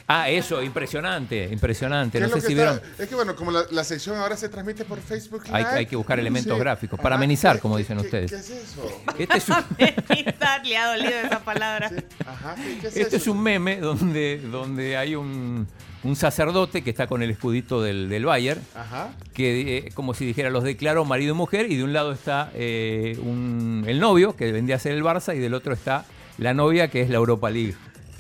Ah, 0.08 0.28
eso, 0.30 0.62
impresionante, 0.62 1.48
impresionante. 1.50 2.18
¿qué 2.18 2.20
No 2.20 2.26
es 2.26 2.30
lo 2.32 2.36
sé 2.36 2.42
que 2.42 2.46
si 2.54 2.58
está- 2.60 2.72
vieron. 2.74 2.92
Es 2.98 3.08
que 3.08 3.14
bueno, 3.14 3.34
como 3.36 3.50
la, 3.50 3.64
la 3.70 3.84
sección 3.84 4.16
ahora 4.16 4.36
se 4.36 4.48
transmite 4.48 4.84
por 4.84 5.00
Facebook 5.00 5.42
Hay, 5.50 5.64
Live, 5.64 5.76
hay 5.76 5.86
que 5.86 5.96
buscar 5.96 6.18
elementos 6.18 6.52
sí. 6.54 6.58
gráficos 6.60 6.98
para 7.00 7.14
Ajá, 7.16 7.22
amenizar, 7.22 7.56
¿qué- 7.56 7.62
como 7.62 7.76
dicen 7.76 7.98
qué- 7.98 8.04
ustedes. 8.04 8.30
¿Qué 8.30 8.36
es 8.36 8.50
eso? 8.50 9.02
Este 9.18 9.38
es 9.38 9.48
un, 9.48 9.56
Está 10.26 10.58
le 10.62 10.76
ha 10.76 10.88
dolido 10.88 11.10
esa 11.24 11.40
palabra. 11.40 11.90
Ajá, 12.26 12.54
¿qué, 12.56 12.78
qué 12.80 12.86
es 12.88 12.96
este 12.96 13.00
eso? 13.08 13.16
es 13.16 13.26
un 13.26 13.42
meme 13.42 13.78
donde, 13.78 14.38
donde 14.50 14.96
hay 14.96 15.14
un, 15.14 15.66
un 16.02 16.16
sacerdote 16.16 16.82
que 16.82 16.90
está 16.90 17.06
con 17.06 17.22
el 17.22 17.30
escudito 17.30 17.82
del, 17.82 18.08
del 18.08 18.24
Bayern, 18.26 18.60
Ajá. 18.74 19.10
que 19.34 19.78
eh, 19.78 19.90
como 19.94 20.14
si 20.14 20.24
dijera 20.26 20.50
los 20.50 20.62
declaró 20.64 21.04
marido 21.04 21.34
y 21.34 21.36
mujer, 21.36 21.70
y 21.70 21.76
de 21.76 21.84
un 21.84 21.92
lado 21.92 22.12
está 22.12 22.50
eh, 22.54 23.18
un- 23.22 23.84
el 23.86 23.98
novio, 24.00 24.36
que 24.36 24.50
vendría 24.52 24.76
a 24.76 24.78
ser 24.78 24.92
el 24.92 25.02
Barça, 25.02 25.34
y 25.36 25.38
del 25.38 25.54
otro 25.54 25.72
está 25.72 26.04
la 26.38 26.54
novia, 26.54 26.88
que 26.88 27.00
es 27.02 27.08
la 27.10 27.16
Europa 27.16 27.50
League. 27.50 27.74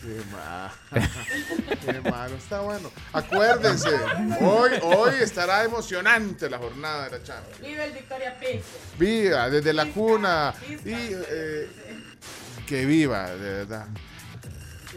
Qué 0.06 0.22
malo. 0.32 1.08
Qué 2.02 2.10
malo. 2.10 2.36
Está 2.36 2.60
bueno. 2.60 2.90
Acuérdense, 3.12 3.88
hoy, 4.40 4.70
hoy 4.82 5.14
estará 5.20 5.64
emocionante 5.64 6.48
la 6.48 6.58
jornada 6.58 7.08
de 7.08 7.18
la 7.18 7.24
Champions. 7.24 7.60
Vive 7.60 7.84
el 7.84 7.92
Victoria 7.92 8.38
Pilsen. 8.38 8.62
Viva, 8.98 9.50
desde 9.50 9.72
la 9.72 9.86
cuna. 9.86 10.54
Y 10.68 10.74
eh, 10.86 11.68
que 12.66 12.86
viva, 12.86 13.30
de 13.30 13.50
verdad. 13.50 13.86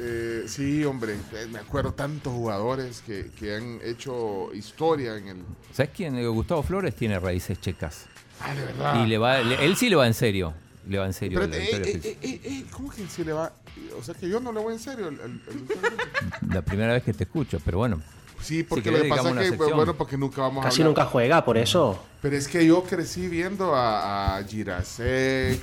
Eh, 0.01 0.43
sí, 0.47 0.85
hombre, 0.85 1.15
eh, 1.33 1.47
me 1.51 1.59
acuerdo 1.59 1.93
tantos 1.93 2.31
jugadores 2.31 3.01
que, 3.05 3.31
que 3.37 3.55
han 3.55 3.79
hecho 3.83 4.53
historia 4.53 5.17
en 5.17 5.27
el... 5.27 5.37
¿Sabes 5.73 5.91
quién? 5.95 6.23
Gustavo 6.31 6.63
Flores 6.63 6.95
tiene 6.95 7.19
raíces 7.19 7.59
checas. 7.59 8.05
Ah, 8.39 8.53
de 8.53 8.61
verdad. 8.63 9.03
Y 9.03 9.07
le 9.07 9.17
va, 9.17 9.39
le- 9.39 9.65
él 9.65 9.75
sí 9.75 9.89
le 9.89 9.95
va 9.97 10.07
en 10.07 10.13
serio. 10.13 10.53
Le 10.89 10.97
va 10.97 11.05
en 11.05 11.13
serio. 11.13 11.39
Pero, 11.39 11.53
eh, 11.53 12.17
eh, 12.21 12.41
eh, 12.43 12.65
¿Cómo 12.71 12.89
que 12.89 13.07
se 13.07 13.23
le 13.23 13.31
va? 13.31 13.53
O 13.97 14.03
sea 14.03 14.15
que 14.15 14.27
yo 14.27 14.39
no 14.39 14.51
le 14.51 14.59
voy 14.59 14.73
en 14.73 14.79
serio. 14.79 15.11
La 16.51 16.61
primera 16.63 16.93
vez 16.93 17.03
que 17.03 17.13
te 17.13 17.23
escucho, 17.25 17.59
pero 17.63 17.77
bueno. 17.77 18.01
Sí, 18.41 18.63
porque 18.63 18.89
lo 18.89 19.01
que 19.01 19.09
pasa 19.09 19.29
es 19.31 19.35
que, 19.37 19.49
sección. 19.49 19.75
bueno, 19.75 19.95
porque 19.95 20.17
nunca 20.17 20.41
vamos 20.41 20.63
Casi 20.63 20.81
a 20.81 20.85
hablar. 20.85 20.97
nunca 20.97 21.11
juega, 21.11 21.45
por 21.45 21.57
eso. 21.57 22.03
Pero 22.21 22.35
es 22.37 22.47
que 22.47 22.65
yo 22.65 22.83
crecí 22.83 23.27
viendo 23.27 23.75
a, 23.75 24.37
a 24.37 24.43
Girasek. 24.43 25.59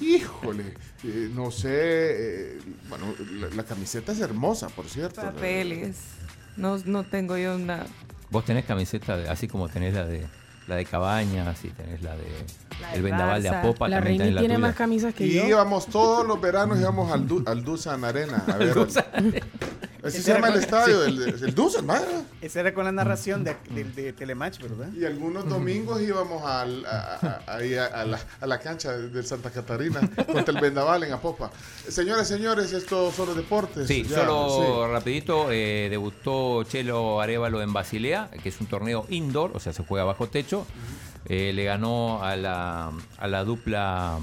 Híjole, 0.00 0.74
eh, 1.04 1.30
no 1.34 1.50
sé. 1.50 1.70
eh, 1.72 2.58
bueno, 2.88 3.06
la, 3.40 3.48
la 3.56 3.64
camiseta 3.64 4.12
es 4.12 4.20
hermosa, 4.20 4.68
por 4.68 4.86
cierto. 4.88 5.20
Papeles. 5.20 5.96
No, 6.56 6.78
no 6.84 7.04
tengo 7.04 7.36
yo 7.36 7.56
una. 7.56 7.86
Vos 8.30 8.44
tenés 8.44 8.64
camiseta 8.64 9.16
de- 9.16 9.28
así 9.28 9.48
como 9.48 9.68
tenés 9.68 9.94
la 9.94 10.06
de 10.06 10.26
la 10.68 10.76
de 10.76 10.84
Cabañas 10.84 11.64
y 11.64 11.68
tenés 11.70 12.02
la 12.02 12.16
de 12.16 12.24
La 12.80 12.88
de 12.90 12.96
el 12.96 13.02
vendaval 13.02 13.42
de. 13.42 13.48
Apopa. 13.48 13.88
La 13.88 14.00
Reini 14.00 14.24
tiene 14.30 14.42
tuya. 14.46 14.58
más 14.58 14.74
camisas 14.76 15.14
que 15.14 15.26
Y 15.26 15.34
yo. 15.34 15.46
íbamos 15.48 15.86
todos 15.86 16.26
los 16.26 16.40
veranos, 16.40 16.78
íbamos 16.80 17.10
al, 17.12 17.26
Du- 17.26 17.42
al 17.46 17.64
Dusan 17.64 18.04
Arena. 18.04 18.44
A 18.46 18.56
ver, 18.58 18.74
Así 20.04 20.20
se 20.20 20.32
llama 20.34 20.48
el 20.48 20.56
estadio, 20.56 21.04
el, 21.04 21.22
el 21.22 21.54
Dusan, 21.54 21.86
madre. 21.86 22.08
Esa 22.40 22.60
era 22.60 22.74
con 22.74 22.84
la 22.84 22.90
narración 22.92 23.44
de, 23.44 23.56
de, 23.70 23.84
de 23.84 24.12
Telematch, 24.12 24.60
¿verdad? 24.60 24.88
Y 24.92 25.04
algunos 25.04 25.48
domingos 25.48 26.00
íbamos 26.02 26.42
al- 26.44 26.84
a, 26.86 27.40
a- 27.46 27.54
ahí 27.56 27.74
a- 27.76 27.86
a 27.86 28.04
la, 28.04 28.18
a 28.40 28.46
la 28.46 28.58
cancha 28.58 28.92
de 28.92 29.22
Santa 29.22 29.50
Catarina 29.50 30.00
contra 30.32 30.52
el 30.54 30.60
Vendaval 30.60 31.04
en 31.04 31.12
Apopa. 31.12 31.50
Señores, 31.88 32.26
señores, 32.26 32.72
esto 32.72 33.12
son 33.12 33.28
los 33.28 33.36
deportes. 33.36 33.86
Sí, 33.86 34.02
Ya, 34.02 34.16
solo 34.26 34.84
sí. 34.86 34.92
rapidito, 34.92 35.52
eh, 35.52 35.86
debutó 35.88 36.64
Chelo 36.64 37.20
Arevalo 37.20 37.62
en 37.62 37.72
Basilea, 37.72 38.28
que 38.42 38.48
es 38.48 38.60
un 38.60 38.66
torneo 38.66 39.06
indoor, 39.08 39.52
o 39.54 39.60
sea, 39.60 39.72
se 39.72 39.84
juega 39.84 40.04
bajo 40.04 40.28
techo. 40.28 40.66
Eh, 41.26 41.52
le 41.54 41.62
ganó 41.64 42.24
a 42.24 42.34
la, 42.34 42.90
a 43.18 43.28
la 43.28 43.44
dupla 43.44 44.18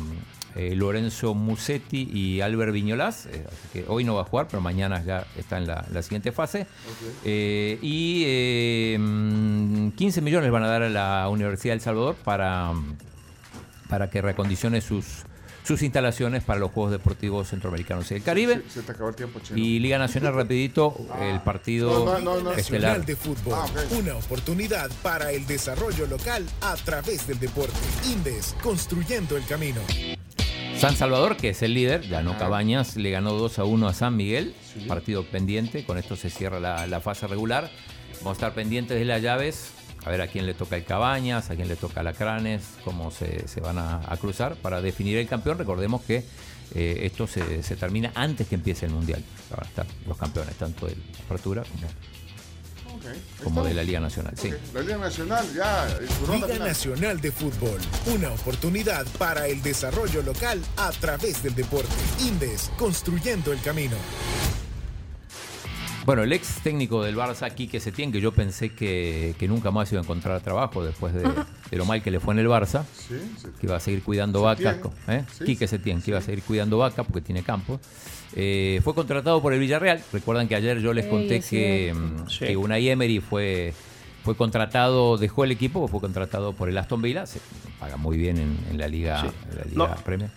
eh, 0.55 0.75
Lorenzo 0.75 1.33
Musetti 1.35 2.09
y 2.11 2.41
Albert 2.41 2.73
Viñolás, 2.73 3.27
eh, 3.27 3.45
así 3.47 3.67
que 3.73 3.85
hoy 3.87 4.03
no 4.03 4.15
va 4.15 4.21
a 4.21 4.25
jugar, 4.25 4.47
pero 4.49 4.61
mañana 4.61 5.03
ya 5.03 5.25
está 5.37 5.57
en 5.57 5.67
la, 5.67 5.85
la 5.91 6.01
siguiente 6.01 6.31
fase. 6.31 6.65
Eh, 7.23 7.77
y 7.81 8.23
eh, 8.25 8.97
mm, 8.99 9.89
15 9.91 10.21
millones 10.21 10.51
van 10.51 10.63
a 10.63 10.67
dar 10.67 10.83
a 10.83 10.89
la 10.89 11.29
Universidad 11.29 11.73
del 11.73 11.81
Salvador 11.81 12.15
para, 12.23 12.73
para 13.89 14.09
que 14.09 14.21
recondicione 14.21 14.81
sus, 14.81 15.23
sus 15.63 15.83
instalaciones 15.83 16.43
para 16.43 16.59
los 16.59 16.71
Juegos 16.71 16.91
Deportivos 16.91 17.49
Centroamericanos 17.49 18.09
y 18.09 18.15
del 18.15 18.23
Caribe. 18.23 18.63
Se, 18.67 18.79
se 18.79 18.81
te 18.81 18.91
acabó 18.91 19.09
el 19.09 19.15
tiempo, 19.15 19.39
Chino. 19.41 19.59
Y 19.59 19.79
Liga 19.79 19.99
Nacional, 19.99 20.33
rapidito, 20.33 20.95
el 21.21 21.41
partido 21.41 22.05
No, 22.05 22.19
no, 22.19 22.35
no, 22.35 22.41
no. 22.41 22.51
estelar. 22.53 22.97
Nacional 22.97 23.05
de 23.05 23.15
Fútbol. 23.15 23.53
Ah. 23.55 23.67
Una 23.99 24.15
oportunidad 24.15 24.89
para 25.03 25.31
el 25.31 25.45
desarrollo 25.45 26.07
local 26.07 26.43
a 26.61 26.75
través 26.75 27.27
del 27.27 27.39
deporte. 27.39 27.77
Indes, 28.11 28.55
construyendo 28.63 29.37
el 29.37 29.45
camino. 29.45 29.81
San 30.79 30.95
Salvador, 30.95 31.35
que 31.35 31.49
es 31.49 31.61
el 31.61 31.73
líder, 31.73 32.07
ganó 32.07 32.37
Cabañas, 32.37 32.95
le 32.95 33.11
ganó 33.11 33.33
2 33.33 33.59
a 33.59 33.65
1 33.65 33.87
a 33.89 33.93
San 33.93 34.15
Miguel, 34.15 34.55
partido 34.87 35.25
pendiente, 35.25 35.83
con 35.83 35.97
esto 35.97 36.15
se 36.15 36.29
cierra 36.29 36.61
la, 36.61 36.87
la 36.87 37.01
fase 37.01 37.27
regular. 37.27 37.69
Vamos 38.19 38.29
a 38.29 38.31
estar 38.31 38.53
pendientes 38.53 38.97
de 38.97 39.03
las 39.03 39.21
llaves, 39.21 39.71
a 40.05 40.09
ver 40.09 40.21
a 40.21 40.27
quién 40.27 40.45
le 40.45 40.53
toca 40.53 40.77
el 40.77 40.85
Cabañas, 40.85 41.49
a 41.49 41.57
quién 41.57 41.67
le 41.67 41.75
toca 41.75 42.01
Lacranes, 42.01 42.63
cómo 42.85 43.11
se, 43.11 43.45
se 43.49 43.59
van 43.59 43.77
a, 43.77 43.99
a 44.07 44.15
cruzar 44.15 44.55
para 44.55 44.81
definir 44.81 45.17
el 45.17 45.27
campeón. 45.27 45.57
Recordemos 45.57 46.01
que 46.03 46.23
eh, 46.73 46.99
esto 47.03 47.27
se, 47.27 47.61
se 47.61 47.75
termina 47.75 48.13
antes 48.15 48.47
que 48.47 48.55
empiece 48.55 48.85
el 48.85 48.93
Mundial. 48.93 49.21
Van 49.49 49.65
a 49.65 49.67
estar 49.67 49.85
los 50.07 50.17
campeones, 50.17 50.55
tanto 50.55 50.85
de 50.85 50.95
la 50.95 51.25
apertura 51.25 51.63
como, 51.63 51.87
Como 53.43 53.63
de 53.63 53.73
la 53.73 53.83
Liga 53.83 53.99
Nacional. 53.99 54.33
Sí. 54.35 54.51
La 54.73 54.81
Liga 54.81 54.97
Nacional 54.97 55.45
ya 55.53 55.87
su 55.89 56.31
Liga 56.31 56.47
final. 56.47 56.67
Nacional 56.67 57.21
de 57.21 57.31
Fútbol, 57.31 57.79
una 58.13 58.31
oportunidad 58.31 59.05
para 59.17 59.47
el 59.47 59.61
desarrollo 59.61 60.21
local 60.21 60.61
a 60.77 60.91
través 60.91 61.41
del 61.43 61.55
deporte. 61.55 61.89
Indes, 62.21 62.71
construyendo 62.77 63.51
el 63.51 63.61
camino. 63.61 63.95
Bueno, 66.05 66.23
el 66.23 66.33
ex 66.33 66.61
técnico 66.63 67.03
del 67.03 67.15
Barça, 67.15 67.53
Quique 67.53 67.79
Setién, 67.79 68.11
que 68.11 68.19
yo 68.19 68.31
pensé 68.31 68.73
que, 68.73 69.35
que 69.37 69.47
nunca 69.47 69.69
más 69.69 69.91
iba 69.91 70.01
a 70.01 70.03
encontrar 70.03 70.41
trabajo 70.41 70.83
después 70.83 71.13
de, 71.13 71.23
de 71.71 71.77
lo 71.77 71.85
mal 71.85 72.01
que 72.01 72.11
le 72.11 72.19
fue 72.19 72.33
en 72.33 72.39
el 72.39 72.47
Barça, 72.47 72.83
Sí, 72.93 73.15
que 73.59 73.67
iba 73.67 73.75
a 73.75 73.79
seguir 73.79 74.01
cuidando 74.03 74.41
vacas, 74.41 74.77
¿eh? 75.07 75.23
Sí, 75.37 75.45
Quique 75.45 75.67
Setién, 75.67 76.01
que 76.01 76.11
iba 76.11 76.19
a 76.19 76.21
seguir 76.21 76.43
cuidando 76.43 76.77
vacas 76.77 77.05
porque 77.05 77.21
tiene 77.21 77.43
campo. 77.43 77.79
Eh, 78.35 78.79
fue 78.83 78.93
contratado 78.95 79.41
por 79.41 79.53
el 79.53 79.59
Villarreal. 79.59 80.01
Recuerdan 80.13 80.47
que 80.47 80.55
ayer 80.55 80.79
yo 80.79 80.93
les 80.93 81.05
conté 81.07 81.37
es 81.37 81.45
que, 81.49 81.93
mm, 81.95 82.29
Sí. 82.29 82.45
que 82.45 82.57
Unai 82.57 82.87
Emery 82.89 83.19
fue, 83.19 83.73
fue 84.23 84.35
contratado, 84.35 85.17
dejó 85.17 85.43
el 85.43 85.51
equipo, 85.51 85.87
fue 85.87 85.99
contratado 85.99 86.53
por 86.53 86.69
el 86.69 86.77
Aston 86.77 87.01
Villa. 87.01 87.25
Se 87.25 87.39
paga 87.79 87.97
muy 87.97 88.17
bien 88.17 88.37
en, 88.37 88.57
en 88.69 88.77
la 88.77 88.87
Liga, 88.87 89.21
Sí. 89.21 89.27
en 89.51 89.57
la 89.57 89.63
Liga 89.63 89.95
No. 89.95 90.03
Premier. 90.03 90.29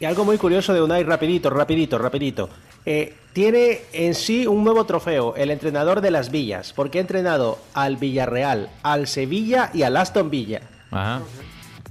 Y 0.00 0.04
algo 0.06 0.24
muy 0.24 0.38
curioso 0.38 0.74
de 0.74 0.82
Unai, 0.82 1.04
rapidito, 1.04 1.50
rapidito, 1.50 1.98
rapidito. 1.98 2.48
Eh, 2.86 3.14
tiene 3.32 3.80
en 3.92 4.14
sí 4.14 4.46
un 4.46 4.62
nuevo 4.62 4.84
trofeo, 4.86 5.34
el 5.36 5.50
entrenador 5.50 6.00
de 6.00 6.10
las 6.10 6.30
villas, 6.30 6.72
porque 6.72 6.98
ha 6.98 7.00
entrenado 7.00 7.58
al 7.72 7.96
Villarreal, 7.96 8.70
al 8.82 9.06
Sevilla 9.08 9.70
y 9.74 9.82
al 9.82 9.96
Aston 9.96 10.30
Villa. 10.30 10.60
Ajá. 10.90 11.22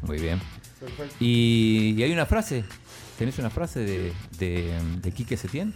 Muy 0.04 0.20
bien. 0.20 0.40
Perfecto. 0.80 1.16
Y, 1.20 1.96
y 1.98 2.04
hay 2.04 2.12
una 2.14 2.26
frase. 2.26 2.64
¿Tenés 3.18 3.38
una 3.40 3.50
frase 3.50 3.80
de, 3.82 4.14
de, 4.38 4.80
de 5.02 5.12
Quique 5.12 5.36
Setién? 5.38 5.74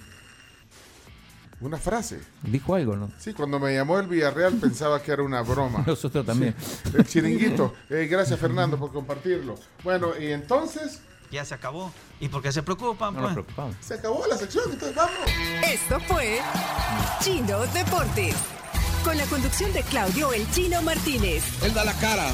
Una 1.59 1.77
frase. 1.77 2.19
Dijo 2.43 2.75
algo, 2.75 2.95
¿no? 2.95 3.11
Sí, 3.17 3.33
cuando 3.33 3.59
me 3.59 3.73
llamó 3.73 3.99
el 3.99 4.07
Villarreal 4.07 4.53
pensaba 4.55 5.01
que 5.01 5.11
era 5.11 5.23
una 5.23 5.41
broma. 5.41 5.83
Nosotros 5.87 6.25
también. 6.25 6.53
Sí, 6.59 6.91
El 6.95 7.05
chiringuito. 7.05 7.73
Eh, 7.89 8.07
gracias 8.09 8.39
Fernando 8.39 8.77
por 8.77 8.91
compartirlo. 8.91 9.55
Bueno, 9.83 10.11
y 10.19 10.27
entonces 10.27 11.01
Ya 11.31 11.43
se 11.45 11.53
acabó. 11.53 11.91
¿Y 12.19 12.29
por 12.29 12.41
qué 12.41 12.51
se 12.51 12.63
preocupan? 12.63 13.13
No 13.13 13.21
nos 13.21 13.33
pues? 13.33 13.45
preocupamos. 13.45 13.75
se 13.81 13.93
acabó 13.95 14.25
la 14.27 14.37
sección, 14.37 14.65
entonces 14.71 14.95
vamos. 14.95 15.19
Esto 15.67 15.99
fue 16.07 16.39
Chino 17.21 17.59
Deportes. 17.67 18.35
Con 19.03 19.17
la 19.17 19.25
conducción 19.25 19.71
de 19.73 19.83
Claudio 19.83 20.33
El 20.33 20.49
Chino 20.51 20.81
Martínez. 20.81 21.43
Él 21.63 21.73
da 21.73 21.83
la 21.85 21.93
cara, 21.93 22.27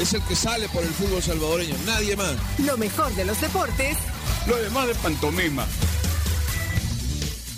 es 0.00 0.14
el 0.14 0.22
que 0.22 0.36
sale 0.36 0.68
por 0.68 0.82
el 0.82 0.90
fútbol 0.90 1.22
salvadoreño, 1.22 1.74
nadie 1.86 2.16
más. 2.16 2.34
Lo 2.58 2.76
mejor 2.76 3.12
de 3.14 3.24
los 3.24 3.40
deportes 3.40 3.96
Lo 4.46 4.56
demás 4.56 4.86
de 4.88 4.94
pantomima. 4.96 5.66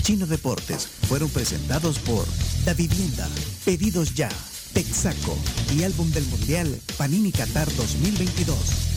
Chino 0.03 0.27
Deportes 0.27 0.89
fueron 1.09 1.29
presentados 1.31 1.99
por 2.01 2.25
Da 2.65 2.75
Vivienda, 2.75 3.29
Pedidos 3.65 4.15
Ya, 4.15 4.29
Texaco 4.73 5.37
y 5.75 5.85
Álbum 5.85 6.11
del 6.11 6.25
Mundial 6.27 6.81
Panini 6.97 7.31
Qatar 7.31 7.73
2022. 7.77 8.92